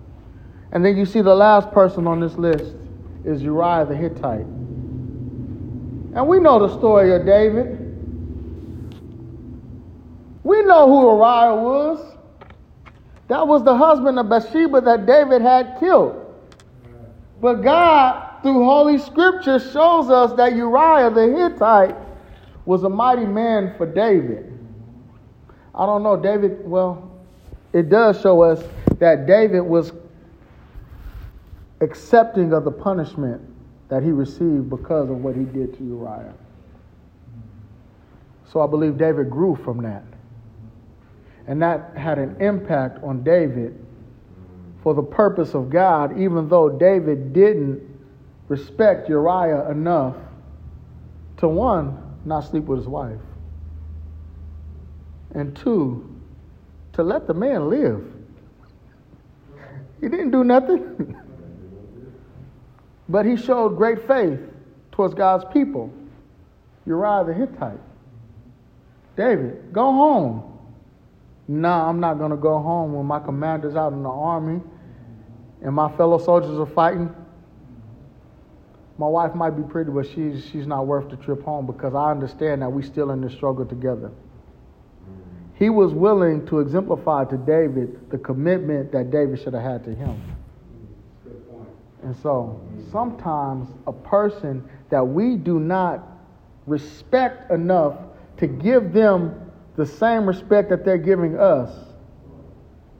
And 0.72 0.84
then 0.84 0.96
you 0.96 1.06
see 1.06 1.22
the 1.22 1.34
last 1.34 1.70
person 1.72 2.06
on 2.06 2.20
this 2.20 2.34
list 2.34 2.74
is 3.24 3.42
Uriah 3.42 3.86
the 3.86 3.96
Hittite. 3.96 4.46
And 6.14 6.26
we 6.26 6.40
know 6.40 6.58
the 6.66 6.76
story 6.78 7.14
of 7.14 7.24
David. 7.24 7.78
We 10.44 10.62
know 10.62 10.86
who 10.88 11.00
Uriah 11.02 11.54
was. 11.54 12.16
That 13.28 13.46
was 13.46 13.62
the 13.62 13.76
husband 13.76 14.18
of 14.18 14.28
Bathsheba 14.28 14.80
that 14.82 15.06
David 15.06 15.42
had 15.42 15.76
killed. 15.78 16.24
But 17.40 17.62
God, 17.62 18.42
through 18.42 18.64
Holy 18.64 18.98
Scripture, 18.98 19.58
shows 19.58 20.10
us 20.10 20.32
that 20.34 20.56
Uriah 20.56 21.10
the 21.10 21.36
Hittite 21.36 21.94
was 22.64 22.84
a 22.84 22.88
mighty 22.88 23.26
man 23.26 23.74
for 23.76 23.86
David. 23.86 24.58
I 25.74 25.86
don't 25.86 26.02
know, 26.02 26.16
David, 26.16 26.68
well, 26.68 27.10
it 27.72 27.88
does 27.88 28.20
show 28.20 28.42
us 28.42 28.62
that 28.98 29.26
David 29.26 29.60
was 29.60 29.92
accepting 31.80 32.52
of 32.52 32.64
the 32.64 32.70
punishment 32.70 33.42
that 33.88 34.02
he 34.02 34.10
received 34.10 34.70
because 34.70 35.10
of 35.10 35.18
what 35.18 35.36
he 35.36 35.44
did 35.44 35.76
to 35.78 35.84
Uriah. 35.84 36.34
So 38.52 38.60
I 38.60 38.66
believe 38.66 38.98
David 38.98 39.30
grew 39.30 39.56
from 39.56 39.82
that. 39.82 40.04
And 41.46 41.62
that 41.62 41.96
had 41.96 42.18
an 42.18 42.40
impact 42.40 43.02
on 43.02 43.22
David 43.22 43.78
for 44.82 44.94
the 44.94 45.02
purpose 45.02 45.54
of 45.54 45.70
God, 45.70 46.20
even 46.20 46.48
though 46.48 46.68
David 46.68 47.32
didn't 47.32 47.82
respect 48.48 49.08
Uriah 49.08 49.70
enough 49.70 50.16
to 51.38 51.48
one, 51.48 51.98
not 52.24 52.40
sleep 52.40 52.64
with 52.64 52.78
his 52.80 52.88
wife. 52.88 53.20
and 55.34 55.56
two, 55.56 56.08
to 56.94 57.02
let 57.02 57.26
the 57.26 57.34
man 57.34 57.68
live. 57.68 58.04
He 60.00 60.08
didn't 60.08 60.30
do 60.30 60.44
nothing. 60.44 61.16
but 63.08 63.24
he 63.24 63.36
showed 63.36 63.76
great 63.76 64.06
faith 64.06 64.40
towards 64.92 65.14
God's 65.14 65.44
people. 65.52 65.92
Uriah 66.86 67.24
the 67.24 67.34
Hittite. 67.34 67.80
David, 69.16 69.72
go 69.72 69.92
home. 69.92 70.58
No, 71.48 71.70
I'm 71.70 72.00
not 72.00 72.18
going 72.18 72.30
to 72.30 72.36
go 72.36 72.58
home 72.58 72.92
when 72.92 73.06
my 73.06 73.20
commander's 73.20 73.74
out 73.74 73.92
in 73.92 74.02
the 74.02 74.10
army 74.10 74.60
and 75.62 75.74
my 75.74 75.90
fellow 75.96 76.18
soldiers 76.18 76.58
are 76.58 76.66
fighting. 76.66 77.14
My 78.98 79.06
wife 79.06 79.34
might 79.34 79.50
be 79.50 79.62
pretty, 79.62 79.90
but 79.90 80.06
she's, 80.06 80.44
she's 80.50 80.66
not 80.66 80.86
worth 80.86 81.08
the 81.08 81.16
trip 81.16 81.42
home 81.42 81.66
because 81.66 81.94
I 81.94 82.10
understand 82.10 82.62
that 82.62 82.70
we're 82.70 82.82
still 82.82 83.10
in 83.12 83.20
this 83.20 83.32
struggle 83.32 83.64
together. 83.64 84.10
He 85.54 85.70
was 85.70 85.92
willing 85.92 86.46
to 86.46 86.60
exemplify 86.60 87.24
to 87.26 87.36
David 87.36 88.10
the 88.10 88.18
commitment 88.18 88.92
that 88.92 89.10
David 89.10 89.40
should 89.40 89.54
have 89.54 89.62
had 89.62 89.84
to 89.84 89.94
him. 89.94 90.20
And 92.02 92.16
so 92.16 92.60
sometimes 92.92 93.68
a 93.86 93.92
person 93.92 94.68
that 94.90 95.02
we 95.02 95.36
do 95.36 95.58
not 95.58 96.06
respect 96.66 97.50
enough 97.50 97.96
to 98.36 98.46
give 98.46 98.92
them 98.92 99.50
the 99.76 99.86
same 99.86 100.26
respect 100.26 100.70
that 100.70 100.84
they're 100.84 100.98
giving 100.98 101.38
us, 101.38 101.70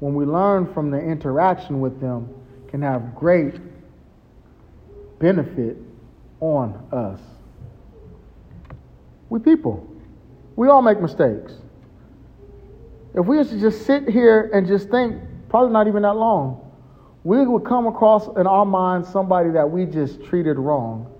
when 0.00 0.14
we 0.14 0.24
learn 0.24 0.72
from 0.72 0.90
the 0.90 0.98
interaction 0.98 1.80
with 1.80 2.00
them, 2.00 2.28
can 2.68 2.82
have 2.82 3.14
great 3.14 3.54
benefit 5.18 5.76
on 6.40 6.86
us. 6.92 7.20
We 9.28 9.40
people. 9.40 9.86
We 10.56 10.68
all 10.68 10.82
make 10.82 11.00
mistakes. 11.00 11.54
If 13.14 13.26
we 13.26 13.38
used 13.38 13.50
to 13.50 13.60
just 13.60 13.86
sit 13.86 14.08
here 14.08 14.50
and 14.52 14.66
just 14.66 14.88
think, 14.90 15.20
probably 15.48 15.72
not 15.72 15.88
even 15.88 16.02
that 16.02 16.14
long, 16.14 16.67
we 17.28 17.44
would 17.44 17.62
come 17.62 17.86
across 17.86 18.26
in 18.38 18.46
our 18.46 18.64
minds 18.64 19.06
somebody 19.06 19.50
that 19.50 19.70
we 19.70 19.84
just 19.84 20.24
treated 20.24 20.56
wrong 20.56 21.14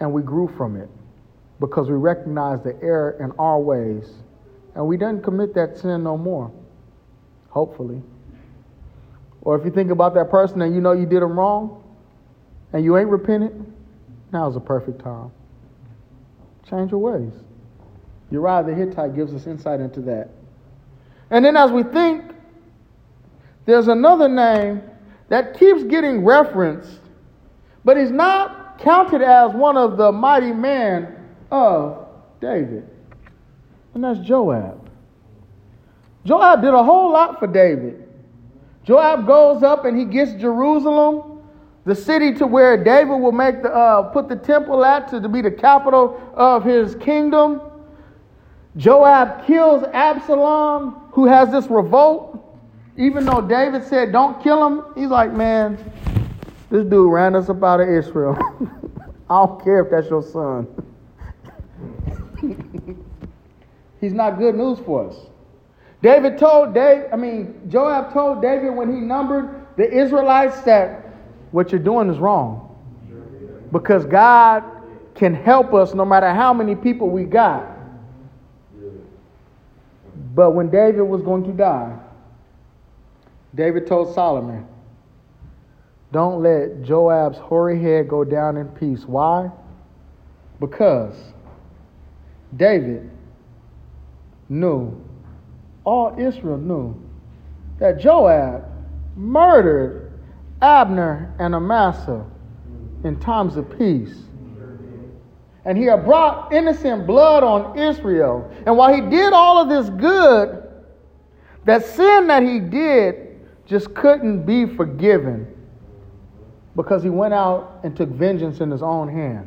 and 0.00 0.10
we 0.10 0.22
grew 0.22 0.48
from 0.56 0.74
it 0.74 0.88
because 1.60 1.90
we 1.90 1.96
recognized 1.96 2.64
the 2.64 2.74
error 2.82 3.14
in 3.20 3.30
our 3.38 3.60
ways 3.60 4.10
and 4.74 4.86
we 4.86 4.96
didn't 4.96 5.22
commit 5.22 5.52
that 5.52 5.76
sin 5.76 6.02
no 6.02 6.16
more, 6.16 6.50
hopefully. 7.50 8.00
Or 9.42 9.54
if 9.58 9.66
you 9.66 9.70
think 9.70 9.90
about 9.90 10.14
that 10.14 10.30
person 10.30 10.62
and 10.62 10.74
you 10.74 10.80
know 10.80 10.92
you 10.92 11.04
did 11.04 11.20
them 11.20 11.38
wrong 11.38 11.84
and 12.72 12.82
you 12.82 12.96
ain't 12.96 13.10
repented, 13.10 13.70
now's 14.32 14.56
a 14.56 14.60
perfect 14.60 15.02
time. 15.04 15.30
Change 16.66 16.90
your 16.90 17.00
ways. 17.00 17.34
Uriah 18.30 18.64
the 18.64 18.74
Hittite 18.74 19.14
gives 19.14 19.34
us 19.34 19.46
insight 19.46 19.80
into 19.80 20.00
that. 20.00 20.30
And 21.30 21.44
then 21.44 21.54
as 21.54 21.70
we 21.70 21.82
think, 21.82 22.32
there's 23.68 23.88
another 23.88 24.30
name 24.30 24.80
that 25.28 25.58
keeps 25.58 25.82
getting 25.84 26.24
referenced, 26.24 27.00
but 27.84 27.98
he's 27.98 28.10
not 28.10 28.78
counted 28.78 29.20
as 29.20 29.52
one 29.52 29.76
of 29.76 29.98
the 29.98 30.10
mighty 30.10 30.52
men 30.52 31.14
of 31.50 32.08
David. 32.40 32.88
And 33.92 34.02
that's 34.02 34.20
Joab. 34.20 34.88
Joab 36.24 36.62
did 36.62 36.72
a 36.72 36.82
whole 36.82 37.12
lot 37.12 37.38
for 37.38 37.46
David. 37.46 38.08
Joab 38.84 39.26
goes 39.26 39.62
up 39.62 39.84
and 39.84 39.98
he 39.98 40.06
gets 40.06 40.32
Jerusalem, 40.40 41.42
the 41.84 41.94
city 41.94 42.32
to 42.36 42.46
where 42.46 42.82
David 42.82 43.18
will 43.18 43.32
make 43.32 43.62
the 43.62 43.68
uh, 43.68 44.04
put 44.04 44.30
the 44.30 44.36
temple 44.36 44.82
at 44.82 45.08
to, 45.08 45.20
to 45.20 45.28
be 45.28 45.42
the 45.42 45.50
capital 45.50 46.18
of 46.32 46.64
his 46.64 46.94
kingdom. 46.94 47.60
Joab 48.78 49.46
kills 49.46 49.84
Absalom, 49.92 51.10
who 51.12 51.26
has 51.26 51.50
this 51.50 51.66
revolt. 51.66 52.46
Even 52.98 53.24
though 53.24 53.40
David 53.40 53.84
said, 53.84 54.10
Don't 54.10 54.42
kill 54.42 54.66
him, 54.66 54.84
he's 54.96 55.08
like, 55.08 55.32
Man, 55.32 55.78
this 56.68 56.84
dude 56.84 57.12
ran 57.12 57.36
us 57.36 57.48
up 57.48 57.62
out 57.62 57.80
of 57.80 57.88
Israel. 57.88 58.36
I 59.30 59.46
don't 59.46 59.62
care 59.62 59.84
if 59.84 59.90
that's 59.90 60.10
your 60.10 60.22
son. 60.22 60.66
he's 64.00 64.12
not 64.12 64.38
good 64.38 64.56
news 64.56 64.78
for 64.80 65.08
us. 65.08 65.16
David 66.02 66.38
told 66.38 66.74
Dave, 66.74 67.04
I 67.12 67.16
mean, 67.16 67.60
Joab 67.68 68.12
told 68.12 68.42
David 68.42 68.70
when 68.70 68.94
he 68.94 69.00
numbered 69.00 69.66
the 69.76 69.88
Israelites 69.90 70.60
that 70.62 71.06
what 71.52 71.70
you're 71.70 71.80
doing 71.80 72.10
is 72.10 72.18
wrong. 72.18 72.64
Because 73.70 74.04
God 74.06 74.64
can 75.14 75.34
help 75.34 75.74
us 75.74 75.94
no 75.94 76.04
matter 76.04 76.32
how 76.32 76.52
many 76.52 76.74
people 76.74 77.10
we 77.10 77.24
got. 77.24 77.66
But 80.34 80.52
when 80.52 80.70
David 80.70 81.02
was 81.02 81.22
going 81.22 81.44
to 81.44 81.52
die, 81.52 81.96
David 83.54 83.86
told 83.86 84.14
Solomon, 84.14 84.66
Don't 86.12 86.42
let 86.42 86.82
Joab's 86.82 87.38
hoary 87.38 87.80
head 87.80 88.08
go 88.08 88.24
down 88.24 88.56
in 88.56 88.68
peace. 88.68 89.04
Why? 89.04 89.50
Because 90.60 91.14
David 92.56 93.10
knew, 94.48 94.98
all 95.84 96.14
Israel 96.18 96.58
knew, 96.58 97.00
that 97.78 98.00
Joab 98.00 98.64
murdered 99.16 100.12
Abner 100.60 101.34
and 101.38 101.54
Amasa 101.54 102.26
in 103.04 103.18
times 103.20 103.56
of 103.56 103.78
peace 103.78 104.24
and 105.68 105.76
he 105.76 105.84
had 105.84 106.02
brought 106.06 106.50
innocent 106.50 107.06
blood 107.06 107.42
on 107.42 107.78
Israel. 107.78 108.50
And 108.64 108.74
while 108.74 108.94
he 108.94 109.02
did 109.02 109.34
all 109.34 109.60
of 109.60 109.68
this 109.68 109.90
good, 110.00 110.66
that 111.66 111.84
sin 111.84 112.26
that 112.28 112.42
he 112.42 112.58
did 112.58 113.27
just 113.68 113.94
couldn't 113.94 114.44
be 114.44 114.64
forgiven 114.66 115.46
because 116.74 117.02
he 117.02 117.10
went 117.10 117.34
out 117.34 117.80
and 117.84 117.94
took 117.96 118.08
vengeance 118.08 118.60
in 118.60 118.70
his 118.70 118.82
own 118.82 119.08
hand. 119.08 119.46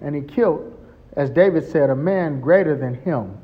And 0.00 0.14
he 0.14 0.22
killed, 0.22 0.78
as 1.14 1.28
David 1.30 1.68
said, 1.68 1.90
a 1.90 1.96
man 1.96 2.40
greater 2.40 2.76
than 2.76 2.94
him. 2.94 3.36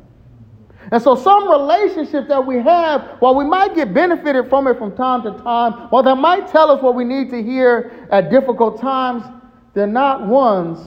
And 0.92 1.02
so, 1.02 1.14
some 1.14 1.50
relationships 1.50 2.28
that 2.28 2.46
we 2.46 2.56
have, 2.58 3.16
while 3.20 3.34
we 3.34 3.46
might 3.46 3.74
get 3.74 3.94
benefited 3.94 4.48
from 4.48 4.66
it 4.66 4.78
from 4.78 4.94
time 4.94 5.22
to 5.22 5.30
time, 5.42 5.72
while 5.90 6.02
they 6.02 6.14
might 6.14 6.46
tell 6.48 6.70
us 6.70 6.82
what 6.82 6.94
we 6.94 7.04
need 7.04 7.30
to 7.30 7.42
hear 7.42 8.06
at 8.12 8.30
difficult 8.30 8.80
times, 8.80 9.24
they're 9.72 9.86
not 9.86 10.26
ones 10.26 10.78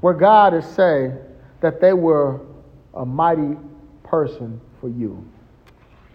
where 0.00 0.14
God 0.14 0.54
is 0.54 0.64
saying 0.64 1.18
that 1.60 1.80
they 1.80 1.92
were 1.92 2.40
a 2.94 3.04
mighty 3.04 3.56
person 4.04 4.60
for 4.80 4.88
you. 4.88 5.26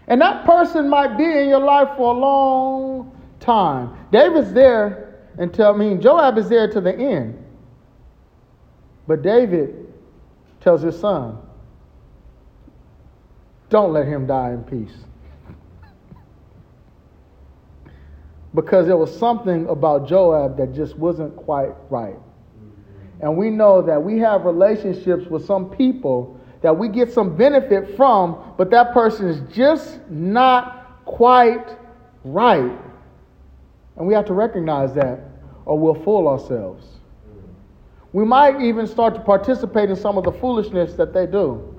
And 0.08 0.20
that 0.20 0.44
person 0.44 0.88
might 0.88 1.16
be 1.16 1.24
in 1.24 1.48
your 1.48 1.60
life 1.60 1.96
for 1.96 2.14
a 2.14 2.18
long 2.18 3.16
time. 3.40 3.96
David's 4.10 4.52
there 4.52 5.28
until, 5.38 5.72
I 5.72 5.76
mean, 5.76 6.00
Joab 6.00 6.38
is 6.38 6.48
there 6.48 6.70
to 6.72 6.80
the 6.80 6.94
end. 6.94 7.44
But 9.06 9.22
David 9.22 9.86
tells 10.60 10.82
his 10.82 10.98
son, 10.98 11.38
don't 13.70 13.92
let 13.92 14.06
him 14.06 14.26
die 14.26 14.52
in 14.52 14.64
peace. 14.64 14.96
because 18.54 18.86
there 18.86 18.96
was 18.96 19.16
something 19.16 19.68
about 19.68 20.08
Joab 20.08 20.56
that 20.56 20.74
just 20.74 20.96
wasn't 20.98 21.36
quite 21.36 21.70
right. 21.90 22.16
And 23.20 23.36
we 23.36 23.50
know 23.50 23.82
that 23.82 24.02
we 24.02 24.18
have 24.18 24.44
relationships 24.44 25.26
with 25.28 25.44
some 25.44 25.70
people 25.70 26.37
that 26.62 26.76
we 26.76 26.88
get 26.88 27.12
some 27.12 27.36
benefit 27.36 27.96
from, 27.96 28.54
but 28.56 28.70
that 28.70 28.92
person 28.92 29.28
is 29.28 29.40
just 29.54 30.00
not 30.10 31.04
quite 31.04 31.76
right. 32.24 32.78
And 33.96 34.06
we 34.06 34.14
have 34.14 34.26
to 34.26 34.34
recognize 34.34 34.94
that, 34.94 35.20
or 35.64 35.78
we'll 35.78 35.94
fool 35.94 36.28
ourselves. 36.28 36.86
We 38.12 38.24
might 38.24 38.60
even 38.60 38.86
start 38.86 39.14
to 39.14 39.20
participate 39.20 39.90
in 39.90 39.96
some 39.96 40.18
of 40.18 40.24
the 40.24 40.32
foolishness 40.32 40.94
that 40.94 41.12
they 41.12 41.26
do. 41.26 41.74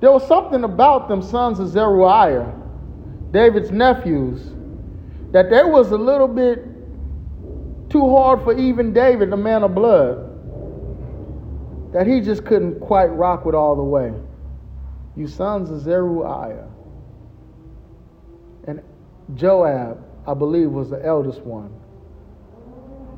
There 0.00 0.12
was 0.12 0.26
something 0.28 0.62
about 0.62 1.08
them 1.08 1.22
sons 1.22 1.58
of 1.58 1.68
Zeruiah, 1.68 2.54
David's 3.32 3.70
nephews, 3.70 4.52
that 5.32 5.50
there 5.50 5.66
was 5.66 5.90
a 5.90 5.96
little 5.96 6.28
bit 6.28 6.64
too 7.90 8.08
hard 8.14 8.42
for 8.44 8.56
even 8.56 8.92
David, 8.92 9.30
the 9.30 9.36
man 9.36 9.64
of 9.64 9.74
blood 9.74 10.27
that 11.92 12.06
he 12.06 12.20
just 12.20 12.44
couldn't 12.44 12.80
quite 12.80 13.06
rock 13.06 13.44
with 13.44 13.54
all 13.54 13.76
the 13.76 13.82
way. 13.82 14.12
You 15.16 15.26
sons 15.26 15.70
of 15.70 15.80
Zeruiah. 15.80 16.68
And 18.66 18.82
Joab, 19.34 20.04
I 20.26 20.34
believe, 20.34 20.70
was 20.70 20.90
the 20.90 21.04
eldest 21.04 21.40
one. 21.40 21.72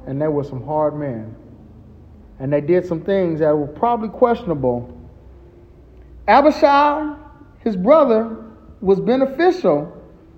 And 0.06 0.20
they 0.20 0.28
were 0.28 0.44
some 0.44 0.64
hard 0.64 0.96
men. 0.96 1.34
And 2.38 2.52
they 2.52 2.60
did 2.60 2.86
some 2.86 3.02
things 3.02 3.40
that 3.40 3.54
were 3.54 3.66
probably 3.66 4.08
questionable. 4.08 4.96
Abishai, 6.26 7.16
his 7.58 7.76
brother, 7.76 8.46
was 8.80 8.98
beneficial 9.00 9.92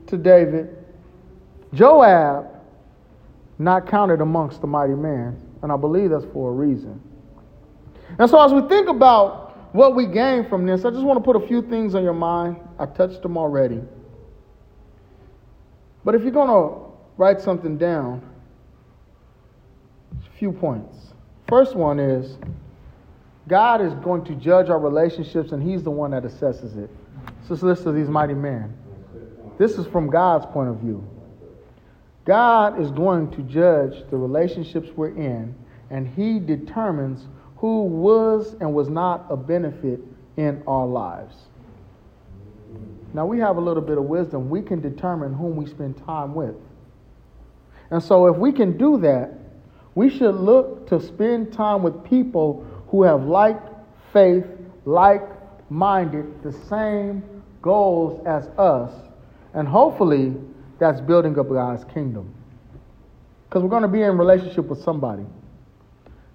to 0.09 0.17
David. 0.17 0.77
Joab, 1.75 2.49
not 3.59 3.87
counted 3.87 4.21
amongst 4.21 4.61
the 4.61 4.67
mighty 4.67 4.95
men. 4.95 5.41
And 5.63 5.71
I 5.71 5.77
believe 5.77 6.11
that's 6.11 6.25
for 6.33 6.51
a 6.51 6.53
reason. 6.53 7.01
And 8.19 8.29
so, 8.29 8.43
as 8.45 8.53
we 8.53 8.69
think 8.69 8.89
about 8.89 9.75
what 9.75 9.95
we 9.95 10.07
gain 10.07 10.49
from 10.49 10.67
this, 10.67 10.85
I 10.85 10.91
just 10.91 11.03
want 11.03 11.19
to 11.19 11.25
put 11.25 11.37
a 11.43 11.47
few 11.47 11.63
things 11.63 11.95
on 11.95 12.03
your 12.03 12.13
mind. 12.13 12.57
I 12.79 12.87
touched 12.87 13.23
them 13.23 13.37
already. 13.37 13.81
But 16.05 16.15
if 16.15 16.23
you're 16.23 16.33
going 16.33 16.49
to 16.49 16.93
write 17.17 17.41
something 17.41 17.79
down, 17.79 18.23
a 20.13 20.39
few 20.39 20.53
points. 20.53 21.15
First 21.49 21.75
one 21.75 21.99
is 21.99 22.39
God 23.49 23.81
is 23.81 23.95
going 23.95 24.25
to 24.25 24.35
judge 24.35 24.69
our 24.69 24.79
relationships, 24.79 25.53
and 25.53 25.63
He's 25.63 25.83
the 25.83 25.91
one 25.91 26.11
that 26.13 26.25
assesses 26.25 26.77
it. 26.77 26.91
So 27.47 27.55
listen 27.55 27.87
to 27.87 27.93
these 27.93 28.09
mighty 28.09 28.35
men. 28.35 28.77
This 29.59 29.79
is 29.79 29.87
from 29.87 30.11
God's 30.11 30.47
point 30.47 30.71
of 30.71 30.77
view. 30.77 31.07
God 32.25 32.81
is 32.81 32.91
going 32.91 33.31
to 33.33 33.43
judge 33.43 34.09
the 34.11 34.17
relationships 34.17 34.89
we're 34.97 35.09
in, 35.09 35.55
and 35.91 36.07
He 36.07 36.39
determines 36.39 37.27
who 37.63 37.85
was 37.85 38.57
and 38.61 38.75
was 38.75 38.89
not 38.89 39.25
a 39.31 39.37
benefit 39.37 40.01
in 40.37 40.61
our 40.67 40.85
lives. 40.85 41.37
Now, 43.15 43.25
we 43.25 43.39
have 43.39 43.57
a 43.57 43.61
little 43.61 43.85
bit 43.85 43.99
of 43.99 44.05
wisdom. 44.05 44.51
We 44.51 44.63
can 44.63 44.81
determine 44.81 45.33
whom 45.33 45.55
we 45.55 45.67
spend 45.67 46.05
time 46.05 46.35
with. 46.35 46.57
And 47.91 48.03
so, 48.03 48.27
if 48.27 48.37
we 48.37 48.51
can 48.51 48.77
do 48.77 48.99
that, 49.03 49.39
we 49.95 50.11
should 50.11 50.35
look 50.35 50.89
to 50.89 51.01
spend 51.01 51.53
time 51.53 51.85
with 51.85 52.03
people 52.03 52.67
who 52.89 53.05
have 53.05 53.23
like 53.23 53.61
faith, 54.13 54.45
like 54.85 55.23
minded, 55.71 56.43
the 56.43 56.53
same 56.69 57.23
goals 57.63 58.27
as 58.27 58.49
us. 58.59 58.93
And 59.55 59.69
hopefully, 59.69 60.35
that's 60.81 61.01
building 61.01 61.39
up 61.39 61.49
God's 61.49 61.85
kingdom. 61.95 62.35
Because 63.49 63.63
we're 63.63 63.71
going 63.71 63.83
to 63.83 63.89
be 63.89 64.03
in 64.03 64.19
relationship 64.19 64.65
with 64.65 64.83
somebody. 64.83 65.27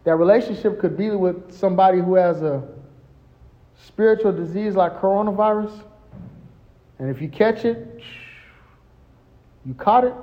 That 0.08 0.16
relationship 0.16 0.80
could 0.80 0.96
be 0.96 1.10
with 1.10 1.52
somebody 1.52 2.00
who 2.00 2.16
has 2.16 2.42
a 2.42 2.64
spiritual 3.88 4.32
disease 4.32 4.74
like 4.74 5.02
coronavirus. 5.02 5.84
And 6.98 7.10
if 7.10 7.22
you 7.22 7.28
catch 7.28 7.66
it, 7.66 8.02
you 9.66 9.74
caught 9.74 10.06
it. 10.06 10.14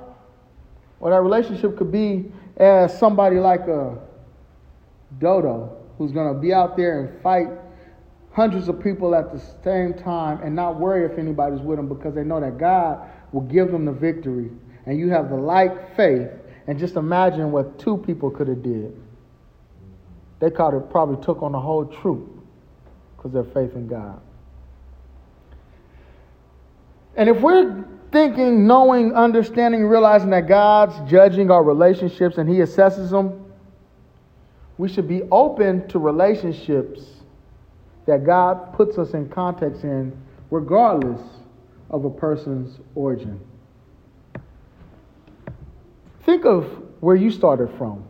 Or 0.99 1.11
that 1.11 1.21
relationship 1.21 1.77
could 1.77 1.91
be 1.91 2.31
as 2.57 2.97
somebody 2.97 3.35
like 3.35 3.67
a 3.67 3.95
dodo 5.19 5.77
who's 5.99 6.11
going 6.11 6.33
to 6.33 6.39
be 6.39 6.51
out 6.51 6.75
there 6.75 7.01
and 7.01 7.21
fight 7.21 7.49
hundreds 8.31 8.67
of 8.67 8.81
people 8.81 9.13
at 9.13 9.31
the 9.31 9.39
same 9.63 9.93
time 9.93 10.41
and 10.41 10.55
not 10.55 10.79
worry 10.79 11.05
if 11.05 11.19
anybody's 11.19 11.61
with 11.61 11.77
them 11.77 11.87
because 11.87 12.15
they 12.15 12.23
know 12.23 12.39
that 12.39 12.57
God 12.57 13.07
will 13.31 13.41
give 13.41 13.71
them 13.71 13.85
the 13.85 13.93
victory. 13.93 14.49
And 14.87 14.97
you 14.97 15.11
have 15.11 15.29
the 15.29 15.35
like 15.35 15.95
faith. 15.95 16.29
And 16.65 16.79
just 16.79 16.95
imagine 16.95 17.51
what 17.51 17.77
two 17.77 17.97
people 17.97 18.31
could 18.31 18.47
have 18.47 18.63
did. 18.63 19.04
They 20.39 20.49
could 20.49 20.73
have 20.73 20.89
probably 20.89 21.23
took 21.23 21.41
on 21.41 21.51
the 21.53 21.59
whole 21.59 21.85
troop 21.85 22.43
because 23.15 23.31
their 23.31 23.43
faith 23.43 23.75
in 23.75 23.87
God. 23.87 24.21
And 27.15 27.29
if 27.29 27.39
we're 27.39 27.85
thinking, 28.11 28.67
knowing, 28.67 29.13
understanding, 29.13 29.85
realizing 29.85 30.29
that 30.31 30.47
God's 30.47 31.09
judging 31.09 31.49
our 31.49 31.63
relationships 31.63 32.37
and 32.37 32.49
He 32.49 32.57
assesses 32.57 33.09
them, 33.09 33.45
we 34.77 34.89
should 34.89 35.07
be 35.07 35.23
open 35.31 35.87
to 35.87 35.99
relationships 35.99 37.01
that 38.05 38.25
God 38.25 38.73
puts 38.73 38.97
us 38.97 39.13
in 39.13 39.29
context 39.29 39.83
in, 39.83 40.15
regardless 40.51 41.21
of 41.89 42.05
a 42.05 42.09
person's 42.09 42.79
origin. 42.93 43.39
Think 46.23 46.45
of 46.45 46.65
where 46.99 47.15
you 47.15 47.31
started 47.31 47.69
from. 47.77 48.05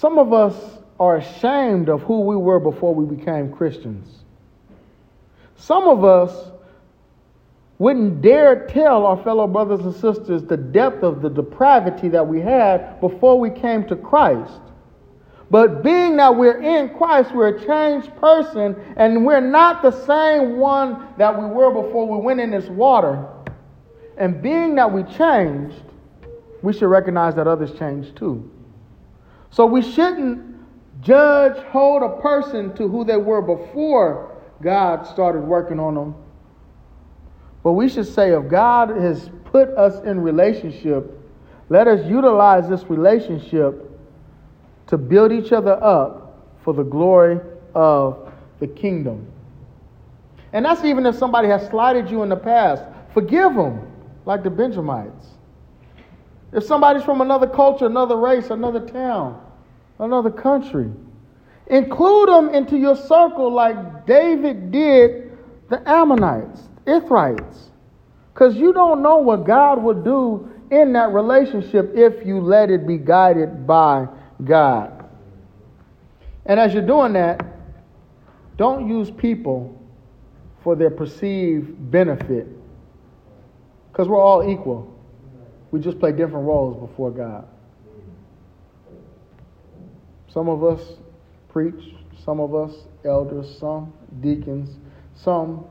Some 0.00 0.18
of 0.18 0.32
us 0.32 0.56
are 0.98 1.18
ashamed 1.18 1.90
of 1.90 2.00
who 2.04 2.22
we 2.22 2.34
were 2.34 2.58
before 2.58 2.94
we 2.94 3.04
became 3.04 3.52
Christians. 3.52 4.08
Some 5.56 5.88
of 5.88 6.06
us 6.06 6.52
wouldn't 7.76 8.22
dare 8.22 8.66
tell 8.66 9.04
our 9.04 9.22
fellow 9.22 9.46
brothers 9.46 9.80
and 9.80 9.94
sisters 9.94 10.42
the 10.42 10.56
depth 10.56 11.02
of 11.02 11.20
the 11.20 11.28
depravity 11.28 12.08
that 12.08 12.26
we 12.26 12.40
had 12.40 12.98
before 13.02 13.38
we 13.38 13.50
came 13.50 13.86
to 13.88 13.96
Christ. 13.96 14.60
But 15.50 15.82
being 15.82 16.16
that 16.16 16.34
we're 16.34 16.62
in 16.62 16.96
Christ, 16.96 17.34
we're 17.34 17.48
a 17.48 17.66
changed 17.66 18.16
person, 18.16 18.76
and 18.96 19.26
we're 19.26 19.42
not 19.42 19.82
the 19.82 19.90
same 19.90 20.56
one 20.56 21.08
that 21.18 21.38
we 21.38 21.44
were 21.44 21.74
before 21.74 22.08
we 22.08 22.24
went 22.24 22.40
in 22.40 22.50
this 22.50 22.70
water. 22.70 23.26
And 24.16 24.40
being 24.40 24.76
that 24.76 24.90
we 24.90 25.02
changed, 25.02 25.82
we 26.62 26.72
should 26.72 26.88
recognize 26.88 27.34
that 27.34 27.46
others 27.46 27.78
changed 27.78 28.16
too. 28.16 28.50
So 29.50 29.66
we 29.66 29.82
shouldn't 29.82 30.50
judge, 31.00 31.56
hold 31.66 32.02
a 32.02 32.20
person 32.20 32.74
to 32.76 32.88
who 32.88 33.04
they 33.04 33.16
were 33.16 33.42
before 33.42 34.36
God 34.62 35.06
started 35.06 35.40
working 35.40 35.80
on 35.80 35.94
them. 35.94 36.14
But 37.62 37.72
we 37.72 37.88
should 37.88 38.06
say, 38.06 38.32
if 38.32 38.48
God 38.48 38.90
has 38.90 39.30
put 39.44 39.68
us 39.70 40.02
in 40.04 40.20
relationship, 40.20 41.18
let 41.68 41.86
us 41.86 42.06
utilize 42.06 42.68
this 42.68 42.84
relationship 42.84 43.90
to 44.86 44.98
build 44.98 45.32
each 45.32 45.52
other 45.52 45.82
up 45.82 46.38
for 46.62 46.74
the 46.74 46.82
glory 46.82 47.40
of 47.74 48.32
the 48.58 48.66
kingdom. 48.66 49.26
And 50.52 50.64
that's 50.64 50.84
even 50.84 51.06
if 51.06 51.14
somebody 51.14 51.48
has 51.48 51.68
slighted 51.68 52.10
you 52.10 52.22
in 52.22 52.28
the 52.28 52.36
past. 52.36 52.82
Forgive 53.14 53.54
them, 53.54 53.86
like 54.26 54.42
the 54.42 54.50
Benjamites. 54.50 55.26
If 56.52 56.64
somebody's 56.64 57.04
from 57.04 57.20
another 57.20 57.46
culture, 57.46 57.86
another 57.86 58.16
race, 58.16 58.50
another 58.50 58.80
town, 58.80 59.40
another 59.98 60.30
country, 60.30 60.90
include 61.68 62.28
them 62.28 62.48
into 62.48 62.76
your 62.76 62.96
circle 62.96 63.52
like 63.52 64.06
David 64.06 64.72
did 64.72 65.38
the 65.68 65.88
Ammonites, 65.88 66.68
Ithrites. 66.86 67.68
Because 68.34 68.56
you 68.56 68.72
don't 68.72 69.02
know 69.02 69.18
what 69.18 69.44
God 69.44 69.82
will 69.82 70.02
do 70.02 70.50
in 70.70 70.92
that 70.94 71.12
relationship 71.12 71.92
if 71.94 72.26
you 72.26 72.40
let 72.40 72.70
it 72.70 72.86
be 72.86 72.96
guided 72.96 73.66
by 73.66 74.08
God. 74.44 75.08
And 76.46 76.58
as 76.58 76.74
you're 76.74 76.86
doing 76.86 77.12
that, 77.12 77.44
don't 78.56 78.88
use 78.88 79.10
people 79.10 79.80
for 80.62 80.74
their 80.74 80.90
perceived 80.90 81.90
benefit. 81.90 82.46
Because 83.92 84.08
we're 84.08 84.20
all 84.20 84.48
equal. 84.50 84.99
We 85.70 85.80
just 85.80 85.98
play 85.98 86.12
different 86.12 86.46
roles 86.46 86.76
before 86.88 87.10
God. 87.10 87.46
Some 90.28 90.48
of 90.48 90.64
us 90.64 90.80
preach, 91.48 91.94
some 92.24 92.40
of 92.40 92.54
us 92.54 92.74
elders, 93.04 93.58
some 93.58 93.92
deacons, 94.20 94.76
some 95.14 95.64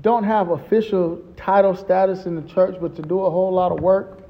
don't 0.00 0.24
have 0.24 0.50
official 0.50 1.20
title 1.36 1.76
status 1.76 2.24
in 2.24 2.34
the 2.34 2.42
church, 2.42 2.76
but 2.80 2.96
to 2.96 3.02
do 3.02 3.20
a 3.20 3.30
whole 3.30 3.52
lot 3.52 3.72
of 3.72 3.80
work. 3.80 4.22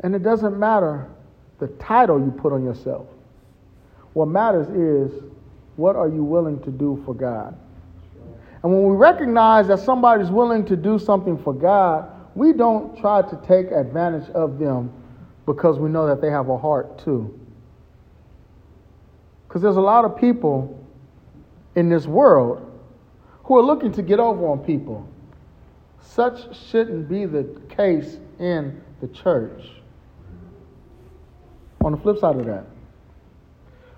And 0.00 0.14
it 0.14 0.22
doesn't 0.22 0.58
matter 0.58 1.06
the 1.58 1.68
title 1.68 2.18
you 2.18 2.30
put 2.30 2.52
on 2.52 2.64
yourself. 2.64 3.06
What 4.14 4.28
matters 4.28 4.68
is 4.68 5.22
what 5.76 5.96
are 5.96 6.08
you 6.08 6.24
willing 6.24 6.60
to 6.62 6.70
do 6.70 7.02
for 7.04 7.14
God? 7.14 7.56
And 8.62 8.72
when 8.72 8.84
we 8.84 8.96
recognize 8.96 9.68
that 9.68 9.80
somebody's 9.80 10.30
willing 10.30 10.64
to 10.66 10.76
do 10.76 10.98
something 10.98 11.36
for 11.42 11.52
God, 11.52 12.10
we 12.34 12.52
don't 12.52 12.98
try 12.98 13.22
to 13.22 13.36
take 13.46 13.70
advantage 13.70 14.28
of 14.30 14.58
them 14.58 14.92
because 15.46 15.78
we 15.78 15.90
know 15.90 16.06
that 16.06 16.20
they 16.20 16.30
have 16.30 16.48
a 16.48 16.56
heart 16.56 16.98
too. 16.98 17.38
Because 19.46 19.62
there's 19.62 19.76
a 19.76 19.80
lot 19.80 20.04
of 20.04 20.16
people 20.16 20.78
in 21.74 21.88
this 21.88 22.06
world 22.06 22.68
who 23.44 23.58
are 23.58 23.62
looking 23.62 23.92
to 23.92 24.02
get 24.02 24.18
over 24.18 24.46
on 24.46 24.60
people. 24.60 25.06
Such 26.00 26.56
shouldn't 26.70 27.08
be 27.08 27.26
the 27.26 27.44
case 27.68 28.18
in 28.38 28.80
the 29.00 29.08
church. 29.08 29.62
On 31.84 31.92
the 31.92 31.98
flip 31.98 32.18
side 32.18 32.36
of 32.36 32.46
that, 32.46 32.64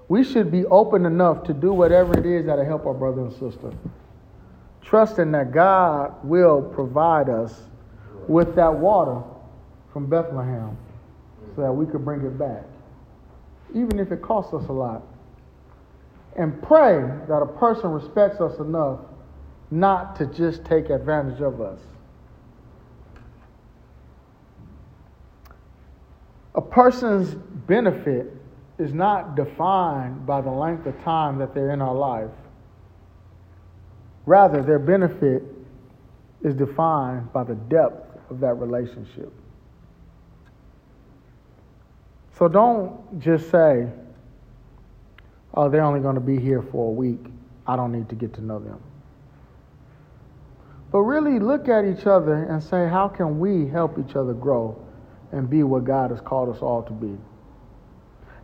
we 0.09 0.25
should 0.25 0.51
be 0.51 0.65
open 0.67 1.07
enough 1.07 1.45
to 1.45 1.55
do 1.55 1.73
whatever 1.73 2.19
it 2.19 2.27
is 2.27 2.47
that'll 2.47 2.65
help 2.65 2.87
our 2.87 2.95
brother 2.95 3.23
and 3.23 3.33
sister. 3.33 3.73
Trusting 4.83 5.33
that 5.33 5.53
God 5.53 6.15
will 6.25 6.63
provide 6.63 7.29
us 7.29 7.63
with 8.29 8.55
that 8.57 8.73
water 8.73 9.23
from 9.93 10.07
Bethlehem 10.07 10.77
so 11.55 11.63
that 11.63 11.73
we 11.73 11.87
could 11.87 12.05
bring 12.05 12.21
it 12.23 12.39
back, 12.39 12.65
even 13.75 13.99
if 13.99 14.11
it 14.13 14.23
costs 14.23 14.53
us 14.53 14.69
a 14.69 14.73
lot. 14.73 15.03
And 16.37 16.61
pray 16.63 17.01
that 17.29 17.41
a 17.41 17.47
person 17.47 17.91
respects 17.91 18.41
us 18.41 18.59
enough 18.59 19.01
not 19.71 20.17
to 20.17 20.27
just 20.27 20.65
take 20.65 20.91
advantage 20.91 21.41
of 21.41 21.61
us. 21.61 21.79
A 26.57 26.61
person's 26.61 27.35
benefit 27.35 28.33
is 28.79 28.93
not 28.93 29.37
defined 29.37 30.27
by 30.27 30.41
the 30.41 30.51
length 30.51 30.87
of 30.87 31.01
time 31.03 31.39
that 31.39 31.55
they're 31.55 31.71
in 31.71 31.81
our 31.81 31.95
life. 31.95 32.31
Rather, 34.27 34.63
their 34.63 34.79
benefit 34.79 35.43
is 36.43 36.55
defined 36.55 37.33
by 37.33 37.45
the 37.45 37.55
depth 37.55 38.04
of 38.31 38.41
that 38.41 38.55
relationship. 38.55 39.33
So 42.39 42.49
don't 42.49 43.21
just 43.21 43.51
say, 43.51 43.89
oh, 45.55 45.69
they're 45.69 45.85
only 45.85 46.01
going 46.01 46.17
to 46.17 46.21
be 46.21 46.39
here 46.39 46.63
for 46.63 46.89
a 46.89 46.93
week. 46.93 47.21
I 47.67 47.77
don't 47.77 47.93
need 47.93 48.09
to 48.09 48.15
get 48.15 48.35
to 48.35 48.45
know 48.45 48.59
them. 48.59 48.81
But 50.91 51.01
really 51.01 51.39
look 51.39 51.69
at 51.69 51.85
each 51.85 52.07
other 52.07 52.45
and 52.45 52.63
say, 52.63 52.89
how 52.89 53.09
can 53.09 53.39
we 53.39 53.67
help 53.69 53.99
each 53.99 54.17
other 54.17 54.33
grow 54.33 54.81
and 55.33 55.49
be 55.49 55.63
what 55.63 55.85
God 55.85 56.11
has 56.11 56.21
called 56.21 56.55
us 56.55 56.63
all 56.63 56.83
to 56.85 56.93
be? 56.93 57.17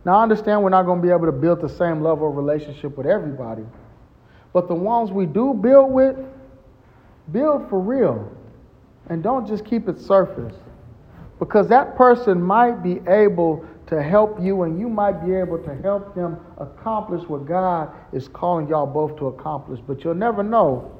Now, 0.03 0.17
I 0.17 0.23
understand 0.23 0.63
we're 0.63 0.69
not 0.69 0.83
going 0.83 0.99
to 1.01 1.07
be 1.07 1.13
able 1.13 1.27
to 1.27 1.31
build 1.31 1.61
the 1.61 1.69
same 1.69 2.01
level 2.01 2.29
of 2.29 2.35
relationship 2.35 2.97
with 2.97 3.05
everybody, 3.05 3.63
but 4.51 4.67
the 4.67 4.73
ones 4.73 5.11
we 5.11 5.25
do 5.25 5.53
build 5.53 5.91
with, 5.91 6.17
build 7.31 7.69
for 7.69 7.79
real. 7.79 8.31
And 9.11 9.21
don't 9.21 9.45
just 9.45 9.65
keep 9.65 9.89
it 9.89 9.99
surface. 9.99 10.55
Because 11.37 11.67
that 11.67 11.97
person 11.97 12.41
might 12.41 12.81
be 12.81 13.01
able 13.09 13.65
to 13.87 14.01
help 14.01 14.41
you, 14.41 14.63
and 14.63 14.79
you 14.79 14.87
might 14.87 15.25
be 15.25 15.33
able 15.33 15.57
to 15.57 15.75
help 15.83 16.15
them 16.15 16.39
accomplish 16.57 17.27
what 17.27 17.45
God 17.45 17.93
is 18.13 18.29
calling 18.29 18.69
y'all 18.69 18.87
both 18.87 19.17
to 19.17 19.27
accomplish. 19.27 19.81
But 19.85 20.05
you'll 20.05 20.15
never 20.15 20.43
know 20.43 20.97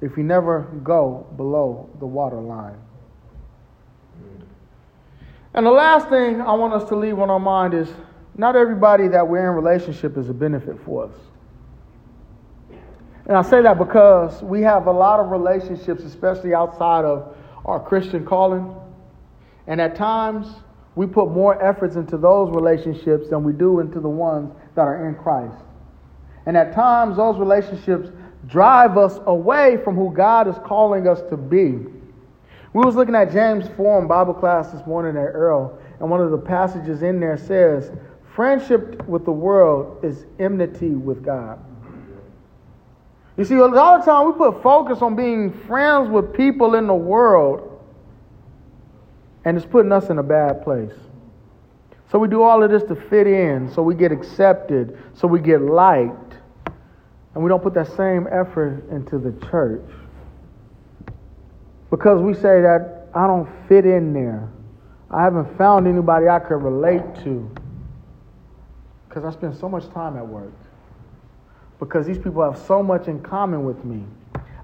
if 0.00 0.16
you 0.16 0.22
never 0.22 0.62
go 0.84 1.26
below 1.36 1.90
the 1.98 2.06
waterline. 2.06 2.78
And 5.52 5.66
the 5.66 5.72
last 5.72 6.08
thing 6.08 6.40
I 6.40 6.52
want 6.52 6.72
us 6.72 6.88
to 6.90 6.94
leave 6.94 7.18
on 7.18 7.30
our 7.30 7.40
mind 7.40 7.74
is 7.74 7.88
not 8.36 8.54
everybody 8.54 9.08
that 9.08 9.26
we're 9.26 9.50
in 9.50 9.56
relationship 9.56 10.16
is 10.16 10.28
a 10.28 10.34
benefit 10.34 10.78
for 10.84 11.06
us. 11.06 11.14
And 13.26 13.36
I 13.36 13.42
say 13.42 13.60
that 13.62 13.76
because 13.76 14.40
we 14.40 14.62
have 14.62 14.86
a 14.86 14.92
lot 14.92 15.18
of 15.18 15.32
relationships, 15.32 16.04
especially 16.04 16.54
outside 16.54 17.04
of 17.04 17.36
our 17.64 17.80
Christian 17.80 18.24
calling. 18.24 18.74
And 19.66 19.80
at 19.80 19.96
times, 19.96 20.46
we 20.94 21.06
put 21.06 21.30
more 21.30 21.62
efforts 21.62 21.96
into 21.96 22.18
those 22.18 22.50
relationships 22.50 23.28
than 23.28 23.44
we 23.44 23.52
do 23.52 23.80
into 23.80 24.00
the 24.00 24.08
ones 24.08 24.52
that 24.74 24.82
are 24.82 25.08
in 25.08 25.14
Christ. 25.14 25.56
And 26.46 26.56
at 26.56 26.74
times, 26.74 27.16
those 27.16 27.38
relationships 27.38 28.10
drive 28.46 28.96
us 28.98 29.18
away 29.26 29.78
from 29.84 29.94
who 29.94 30.12
God 30.12 30.48
is 30.48 30.56
calling 30.64 31.06
us 31.06 31.20
to 31.30 31.36
be. 31.36 31.78
We 32.72 32.84
was 32.84 32.94
looking 32.94 33.14
at 33.14 33.32
James 33.32 33.68
4 33.76 34.02
in 34.02 34.08
Bible 34.08 34.34
class 34.34 34.70
this 34.70 34.84
morning 34.86 35.16
at 35.16 35.28
Earl, 35.28 35.78
and 35.98 36.10
one 36.10 36.20
of 36.20 36.30
the 36.30 36.38
passages 36.38 37.02
in 37.02 37.20
there 37.20 37.36
says, 37.36 37.90
Friendship 38.34 39.06
with 39.06 39.24
the 39.24 39.32
world 39.32 40.04
is 40.04 40.24
enmity 40.38 40.90
with 40.90 41.24
God. 41.24 41.58
You 43.40 43.46
see, 43.46 43.54
a 43.54 43.64
lot 43.64 43.98
of 43.98 44.04
time 44.04 44.26
we 44.26 44.32
put 44.34 44.62
focus 44.62 45.00
on 45.00 45.16
being 45.16 45.50
friends 45.66 46.10
with 46.10 46.34
people 46.34 46.74
in 46.74 46.86
the 46.86 46.92
world, 46.92 47.82
and 49.46 49.56
it's 49.56 49.64
putting 49.64 49.90
us 49.92 50.10
in 50.10 50.18
a 50.18 50.22
bad 50.22 50.62
place. 50.62 50.92
So 52.12 52.18
we 52.18 52.28
do 52.28 52.42
all 52.42 52.62
of 52.62 52.70
this 52.70 52.82
to 52.82 52.94
fit 52.94 53.26
in, 53.26 53.72
so 53.72 53.80
we 53.80 53.94
get 53.94 54.12
accepted, 54.12 54.98
so 55.14 55.26
we 55.26 55.40
get 55.40 55.62
liked, 55.62 56.34
and 57.34 57.42
we 57.42 57.48
don't 57.48 57.62
put 57.62 57.72
that 57.72 57.90
same 57.96 58.28
effort 58.30 58.84
into 58.90 59.16
the 59.16 59.32
church. 59.46 59.88
Because 61.88 62.20
we 62.20 62.34
say 62.34 62.60
that 62.60 63.08
I 63.14 63.26
don't 63.26 63.48
fit 63.66 63.86
in 63.86 64.12
there. 64.12 64.50
I 65.10 65.22
haven't 65.22 65.56
found 65.56 65.88
anybody 65.88 66.28
I 66.28 66.40
could 66.40 66.62
relate 66.62 67.24
to. 67.24 67.50
Because 69.08 69.24
I 69.24 69.30
spend 69.30 69.56
so 69.56 69.66
much 69.66 69.88
time 69.94 70.18
at 70.18 70.28
work. 70.28 70.52
Because 71.80 72.06
these 72.06 72.18
people 72.18 72.42
have 72.42 72.60
so 72.66 72.82
much 72.82 73.08
in 73.08 73.20
common 73.20 73.64
with 73.64 73.84
me. 73.84 74.04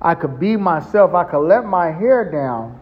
I 0.00 0.14
could 0.14 0.38
be 0.38 0.56
myself. 0.56 1.14
I 1.14 1.24
could 1.24 1.40
let 1.40 1.64
my 1.64 1.90
hair 1.90 2.30
down. 2.30 2.78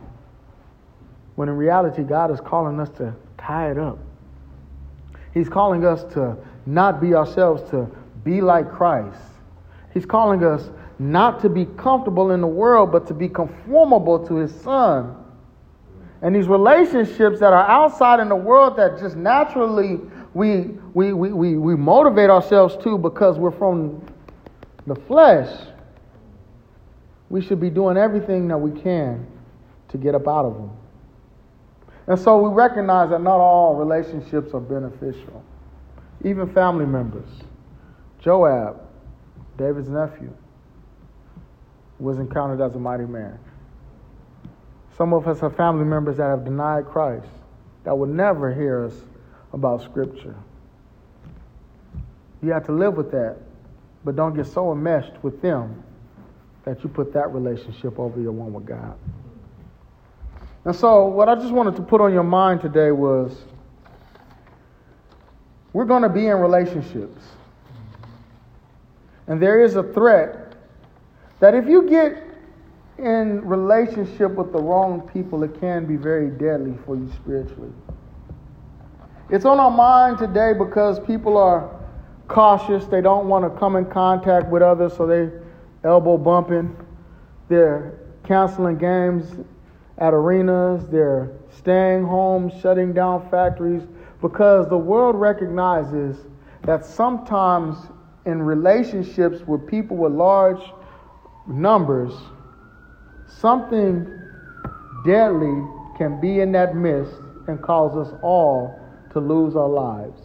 When 1.37 1.49
in 1.49 1.57
reality, 1.57 2.03
God 2.03 2.31
is 2.31 2.41
calling 2.41 2.79
us 2.81 2.91
to 2.99 3.15
tie 3.39 3.71
it 3.71 3.79
up. 3.79 3.99
He's 5.33 5.49
calling 5.49 5.85
us 5.85 6.05
to 6.15 6.37
not 6.67 7.01
be 7.01 7.15
ourselves, 7.15 7.69
to 7.71 7.89
be 8.25 8.41
like 8.41 8.71
Christ. 8.71 9.19
He's 9.93 10.07
calling 10.07 10.45
us 10.45 10.71
not 10.99 11.41
to 11.43 11.49
be 11.49 11.67
comfortable 11.77 12.31
in 12.31 12.41
the 12.41 12.47
world, 12.47 12.93
but 12.93 13.07
to 13.09 13.15
be 13.15 13.29
conformable 13.29 14.27
to 14.27 14.37
His 14.37 14.55
Son. 14.61 15.17
And 16.23 16.35
these 16.35 16.49
relationships 16.49 17.41
that 17.41 17.53
are 17.53 17.69
outside 17.69 18.21
in 18.21 18.29
the 18.29 18.37
world 18.37 18.77
that 18.77 18.99
just 18.99 19.17
naturally 19.17 20.01
we, 20.33 20.71
we, 20.95 21.13
we, 21.13 21.33
we, 21.33 21.57
we 21.57 21.77
motivate 21.77 22.31
ourselves 22.31 22.77
to 22.83 22.99
because 22.99 23.39
we're 23.39 23.53
from 23.53 24.03
the 24.87 24.95
flesh, 24.95 25.51
we 27.31 27.41
should 27.41 27.61
be 27.61 27.71
doing 27.71 27.97
everything 27.97 28.49
that 28.49 28.59
we 28.59 28.81
can 28.81 29.27
to 29.89 29.99
get 29.99 30.15
up 30.15 30.29
out 30.29 30.45
of 30.45 30.55
them. 30.55 30.71
And 32.07 32.19
so 32.19 32.39
we 32.39 32.55
recognize 32.55 33.11
that 33.11 33.23
not 33.23 33.39
all 33.39 33.75
relationships 33.77 34.53
are 34.53 34.61
beneficial. 34.61 35.43
Even 36.23 36.53
family 36.53 36.87
members. 36.87 37.29
Joab, 38.21 38.81
David's 39.57 39.89
nephew, 39.89 40.33
was 41.99 42.19
encountered 42.19 42.61
as 42.61 42.75
a 42.75 42.79
mighty 42.79 43.07
man. 43.07 43.39
Some 44.97 45.13
of 45.13 45.27
us 45.27 45.41
have 45.41 45.57
family 45.57 45.85
members 45.85 46.19
that 46.19 46.29
have 46.29 46.45
denied 46.45 46.87
Christ, 46.87 47.29
that 47.85 47.97
would 47.97 48.11
never 48.11 48.53
hear 48.53 48.85
us 48.85 48.95
about 49.53 49.83
Scripture. 49.83 50.35
You 52.43 52.53
have 52.53 52.67
to 52.67 52.73
live 52.73 52.97
with 52.97 53.11
that, 53.13 53.39
but 54.05 54.17
don't 54.17 54.35
get 54.35 54.47
so 54.47 54.73
enmeshed 54.73 55.13
with 55.23 55.41
them 55.41 55.83
that 56.65 56.83
you 56.83 56.89
put 56.89 57.13
that 57.13 57.33
relationship 57.33 57.99
over 57.99 58.21
your 58.21 58.33
one 58.33 58.53
with 58.53 58.67
God. 58.67 58.97
And 60.65 60.75
so, 60.75 61.07
what 61.07 61.29
I 61.29 61.35
just 61.35 61.53
wanted 61.53 61.77
to 61.77 61.83
put 61.83 62.01
on 62.01 62.13
your 62.13 62.23
mind 62.23 62.63
today 62.63 62.91
was 62.91 63.37
we're 65.73 65.85
going 65.85 66.03
to 66.03 66.09
be 66.09 66.27
in 66.27 66.39
relationships. 66.39 67.23
And 69.27 69.41
there 69.41 69.61
is 69.61 69.77
a 69.77 69.83
threat 69.83 70.55
that 71.41 71.55
if 71.55 71.67
you 71.67 71.89
get 71.89 72.23
in 72.99 73.47
relationship 73.47 74.33
with 74.33 74.53
the 74.53 74.59
wrong 74.59 75.09
people, 75.13 75.43
it 75.43 75.59
can 75.61 75.85
be 75.85 75.97
very 75.97 76.31
deadly 76.31 76.79
for 76.87 76.97
you 76.97 77.11
spiritually. 77.17 77.73
It's 79.31 79.45
on 79.45 79.59
our 79.59 79.71
mind 79.71 80.19
today 80.19 80.53
because 80.57 81.01
people 81.01 81.37
are 81.37 81.84
cautious. 82.29 82.87
They 82.87 83.01
don't 83.01 83.29
want 83.29 83.45
to 83.45 83.59
come 83.59 83.77
in 83.77 83.87
contact 83.87 84.49
with 84.49 84.63
others, 84.63 84.97
so 84.97 85.07
they 85.07 85.31
elbow 85.87 86.17
bumping. 86.17 86.77
They're 87.49 87.99
canceling 88.25 88.79
games 88.79 89.45
at 89.99 90.15
arenas. 90.15 90.87
They're 90.89 91.33
staying 91.57 92.05
home, 92.05 92.51
shutting 92.61 92.93
down 92.93 93.29
factories 93.31 93.83
because 94.21 94.69
the 94.69 94.79
world 94.79 95.17
recognizes 95.17 96.17
that 96.63 96.85
sometimes 96.85 97.77
in 98.25 98.43
relationships 98.43 99.47
with 99.47 99.67
people 99.67 99.97
with 99.99 100.13
large 100.13 100.63
numbers, 101.47 102.13
something 103.27 104.07
deadly 105.05 105.63
can 105.99 106.19
be 106.21 106.41
in 106.41 106.53
that 106.53 106.75
mist 106.75 107.13
and 107.47 107.61
cause 107.63 107.97
us 107.97 108.15
all 108.23 108.81
to 109.13 109.21
lose 109.21 109.55
our 109.55 109.69
lives. 109.69 110.21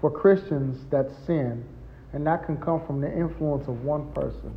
For 0.00 0.10
Christians, 0.10 0.84
that's 0.90 1.12
sin, 1.26 1.64
and 2.12 2.26
that 2.26 2.46
can 2.46 2.56
come 2.56 2.84
from 2.86 3.00
the 3.00 3.12
influence 3.12 3.66
of 3.68 3.84
one 3.84 4.10
person. 4.12 4.56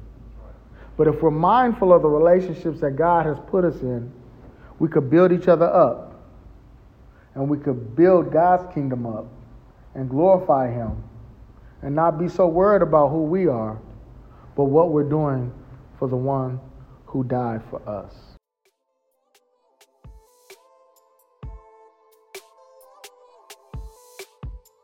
But 0.97 1.07
if 1.07 1.21
we're 1.21 1.31
mindful 1.31 1.93
of 1.93 2.01
the 2.01 2.09
relationships 2.09 2.79
that 2.81 2.95
God 2.95 3.25
has 3.25 3.37
put 3.47 3.65
us 3.65 3.81
in, 3.81 4.11
we 4.79 4.87
could 4.87 5.09
build 5.09 5.31
each 5.31 5.47
other 5.47 5.65
up, 5.65 6.19
and 7.35 7.49
we 7.49 7.57
could 7.57 7.95
build 7.95 8.31
God's 8.31 8.71
kingdom 8.73 9.05
up 9.05 9.25
and 9.95 10.09
glorify 10.09 10.71
Him, 10.71 11.03
and 11.81 11.95
not 11.95 12.19
be 12.19 12.27
so 12.27 12.47
worried 12.47 12.81
about 12.81 13.09
who 13.09 13.23
we 13.23 13.47
are, 13.47 13.79
but 14.55 14.65
what 14.65 14.91
we're 14.91 15.09
doing 15.09 15.51
for 15.97 16.07
the 16.07 16.15
one 16.15 16.59
who 17.05 17.23
died 17.23 17.61
for 17.69 17.81
us. 17.89 18.30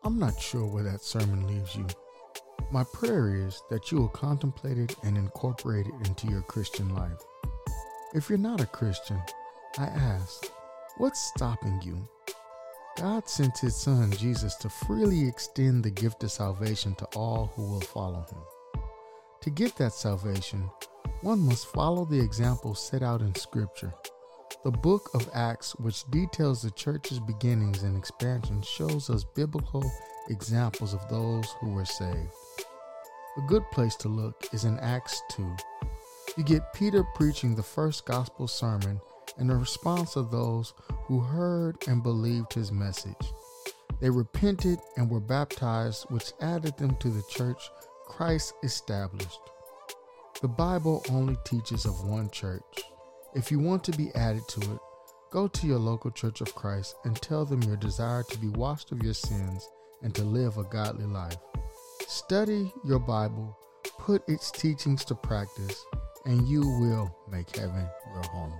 I'm 0.07 0.19
not 0.19 0.39
sure 0.39 0.65
where 0.65 0.85
that 0.85 1.03
sermon 1.03 1.45
leaves 1.47 1.75
you. 1.75 1.85
My 2.71 2.85
prayer 2.93 3.35
is 3.35 3.61
that 3.69 3.91
you 3.91 3.97
will 3.97 4.07
contemplate 4.07 4.77
it 4.77 4.95
and 5.03 5.17
incorporate 5.17 5.85
it 5.85 6.07
into 6.07 6.27
your 6.27 6.43
Christian 6.43 6.95
life. 6.95 7.21
If 8.13 8.29
you're 8.29 8.37
not 8.37 8.61
a 8.61 8.67
Christian, 8.67 9.21
I 9.77 9.83
ask, 9.83 10.49
what's 10.95 11.19
stopping 11.35 11.81
you? 11.83 12.07
God 12.95 13.27
sent 13.27 13.57
his 13.57 13.75
son 13.75 14.09
Jesus 14.13 14.55
to 14.61 14.69
freely 14.69 15.27
extend 15.27 15.83
the 15.83 15.91
gift 15.91 16.23
of 16.23 16.31
salvation 16.31 16.95
to 16.95 17.05
all 17.07 17.51
who 17.57 17.63
will 17.63 17.81
follow 17.81 18.25
him. 18.31 18.81
To 19.41 19.49
get 19.49 19.75
that 19.75 19.91
salvation, 19.91 20.69
one 21.19 21.39
must 21.39 21.67
follow 21.67 22.05
the 22.05 22.21
example 22.21 22.75
set 22.75 23.03
out 23.03 23.19
in 23.19 23.35
Scripture. 23.35 23.93
The 24.67 24.71
book 24.71 25.11
of 25.13 25.29
Acts, 25.33 25.77
which 25.77 26.03
details 26.11 26.61
the 26.61 26.71
church's 26.71 27.21
beginnings 27.21 27.83
and 27.83 27.95
expansion, 27.97 28.61
shows 28.61 29.09
us 29.09 29.23
biblical 29.23 29.89
examples 30.27 30.93
of 30.93 31.07
those 31.07 31.49
who 31.61 31.69
were 31.69 31.85
saved. 31.85 32.33
A 33.37 33.41
good 33.47 33.63
place 33.71 33.95
to 33.95 34.09
look 34.09 34.49
is 34.51 34.65
in 34.65 34.77
Acts 34.79 35.21
2. 35.31 35.55
You 36.35 36.43
get 36.43 36.73
Peter 36.73 37.05
preaching 37.15 37.55
the 37.55 37.63
first 37.63 38.05
gospel 38.05 38.45
sermon 38.45 38.99
and 39.37 39.49
the 39.49 39.55
response 39.55 40.17
of 40.17 40.31
those 40.31 40.73
who 41.05 41.21
heard 41.21 41.77
and 41.87 42.03
believed 42.03 42.51
his 42.51 42.69
message. 42.69 43.31
They 44.01 44.09
repented 44.09 44.79
and 44.97 45.09
were 45.09 45.21
baptized, 45.21 46.07
which 46.09 46.33
added 46.41 46.75
them 46.75 46.97
to 46.97 47.09
the 47.09 47.23
church 47.29 47.69
Christ 48.05 48.53
established. 48.63 49.39
The 50.41 50.49
Bible 50.49 51.05
only 51.09 51.37
teaches 51.45 51.85
of 51.85 52.03
one 52.03 52.29
church. 52.31 52.83
If 53.37 53.51
you 53.51 53.59
want 53.59 53.83
to 53.83 53.91
be 53.91 54.09
added 54.15 54.47
to 54.47 54.61
it, 54.61 54.79
go 55.29 55.47
to 55.47 55.67
your 55.67 55.77
local 55.77 56.09
church 56.09 56.41
of 56.41 56.55
Christ 56.55 56.95
and 57.05 57.15
tell 57.15 57.45
them 57.45 57.61
your 57.61 57.77
desire 57.77 58.23
to 58.23 58.37
be 58.39 58.47
washed 58.47 58.91
of 58.91 59.03
your 59.03 59.13
sins 59.13 59.69
and 60.01 60.13
to 60.15 60.23
live 60.23 60.57
a 60.57 60.63
godly 60.63 61.05
life. 61.05 61.37
Study 62.07 62.73
your 62.83 62.97
Bible, 62.97 63.55
put 63.99 64.27
its 64.27 64.49
teachings 64.49 65.05
to 65.05 65.13
practice, 65.13 65.85
and 66.25 66.47
you 66.47 66.61
will 66.61 67.15
make 67.29 67.55
heaven 67.55 67.87
your 68.15 68.23
home. 68.23 68.53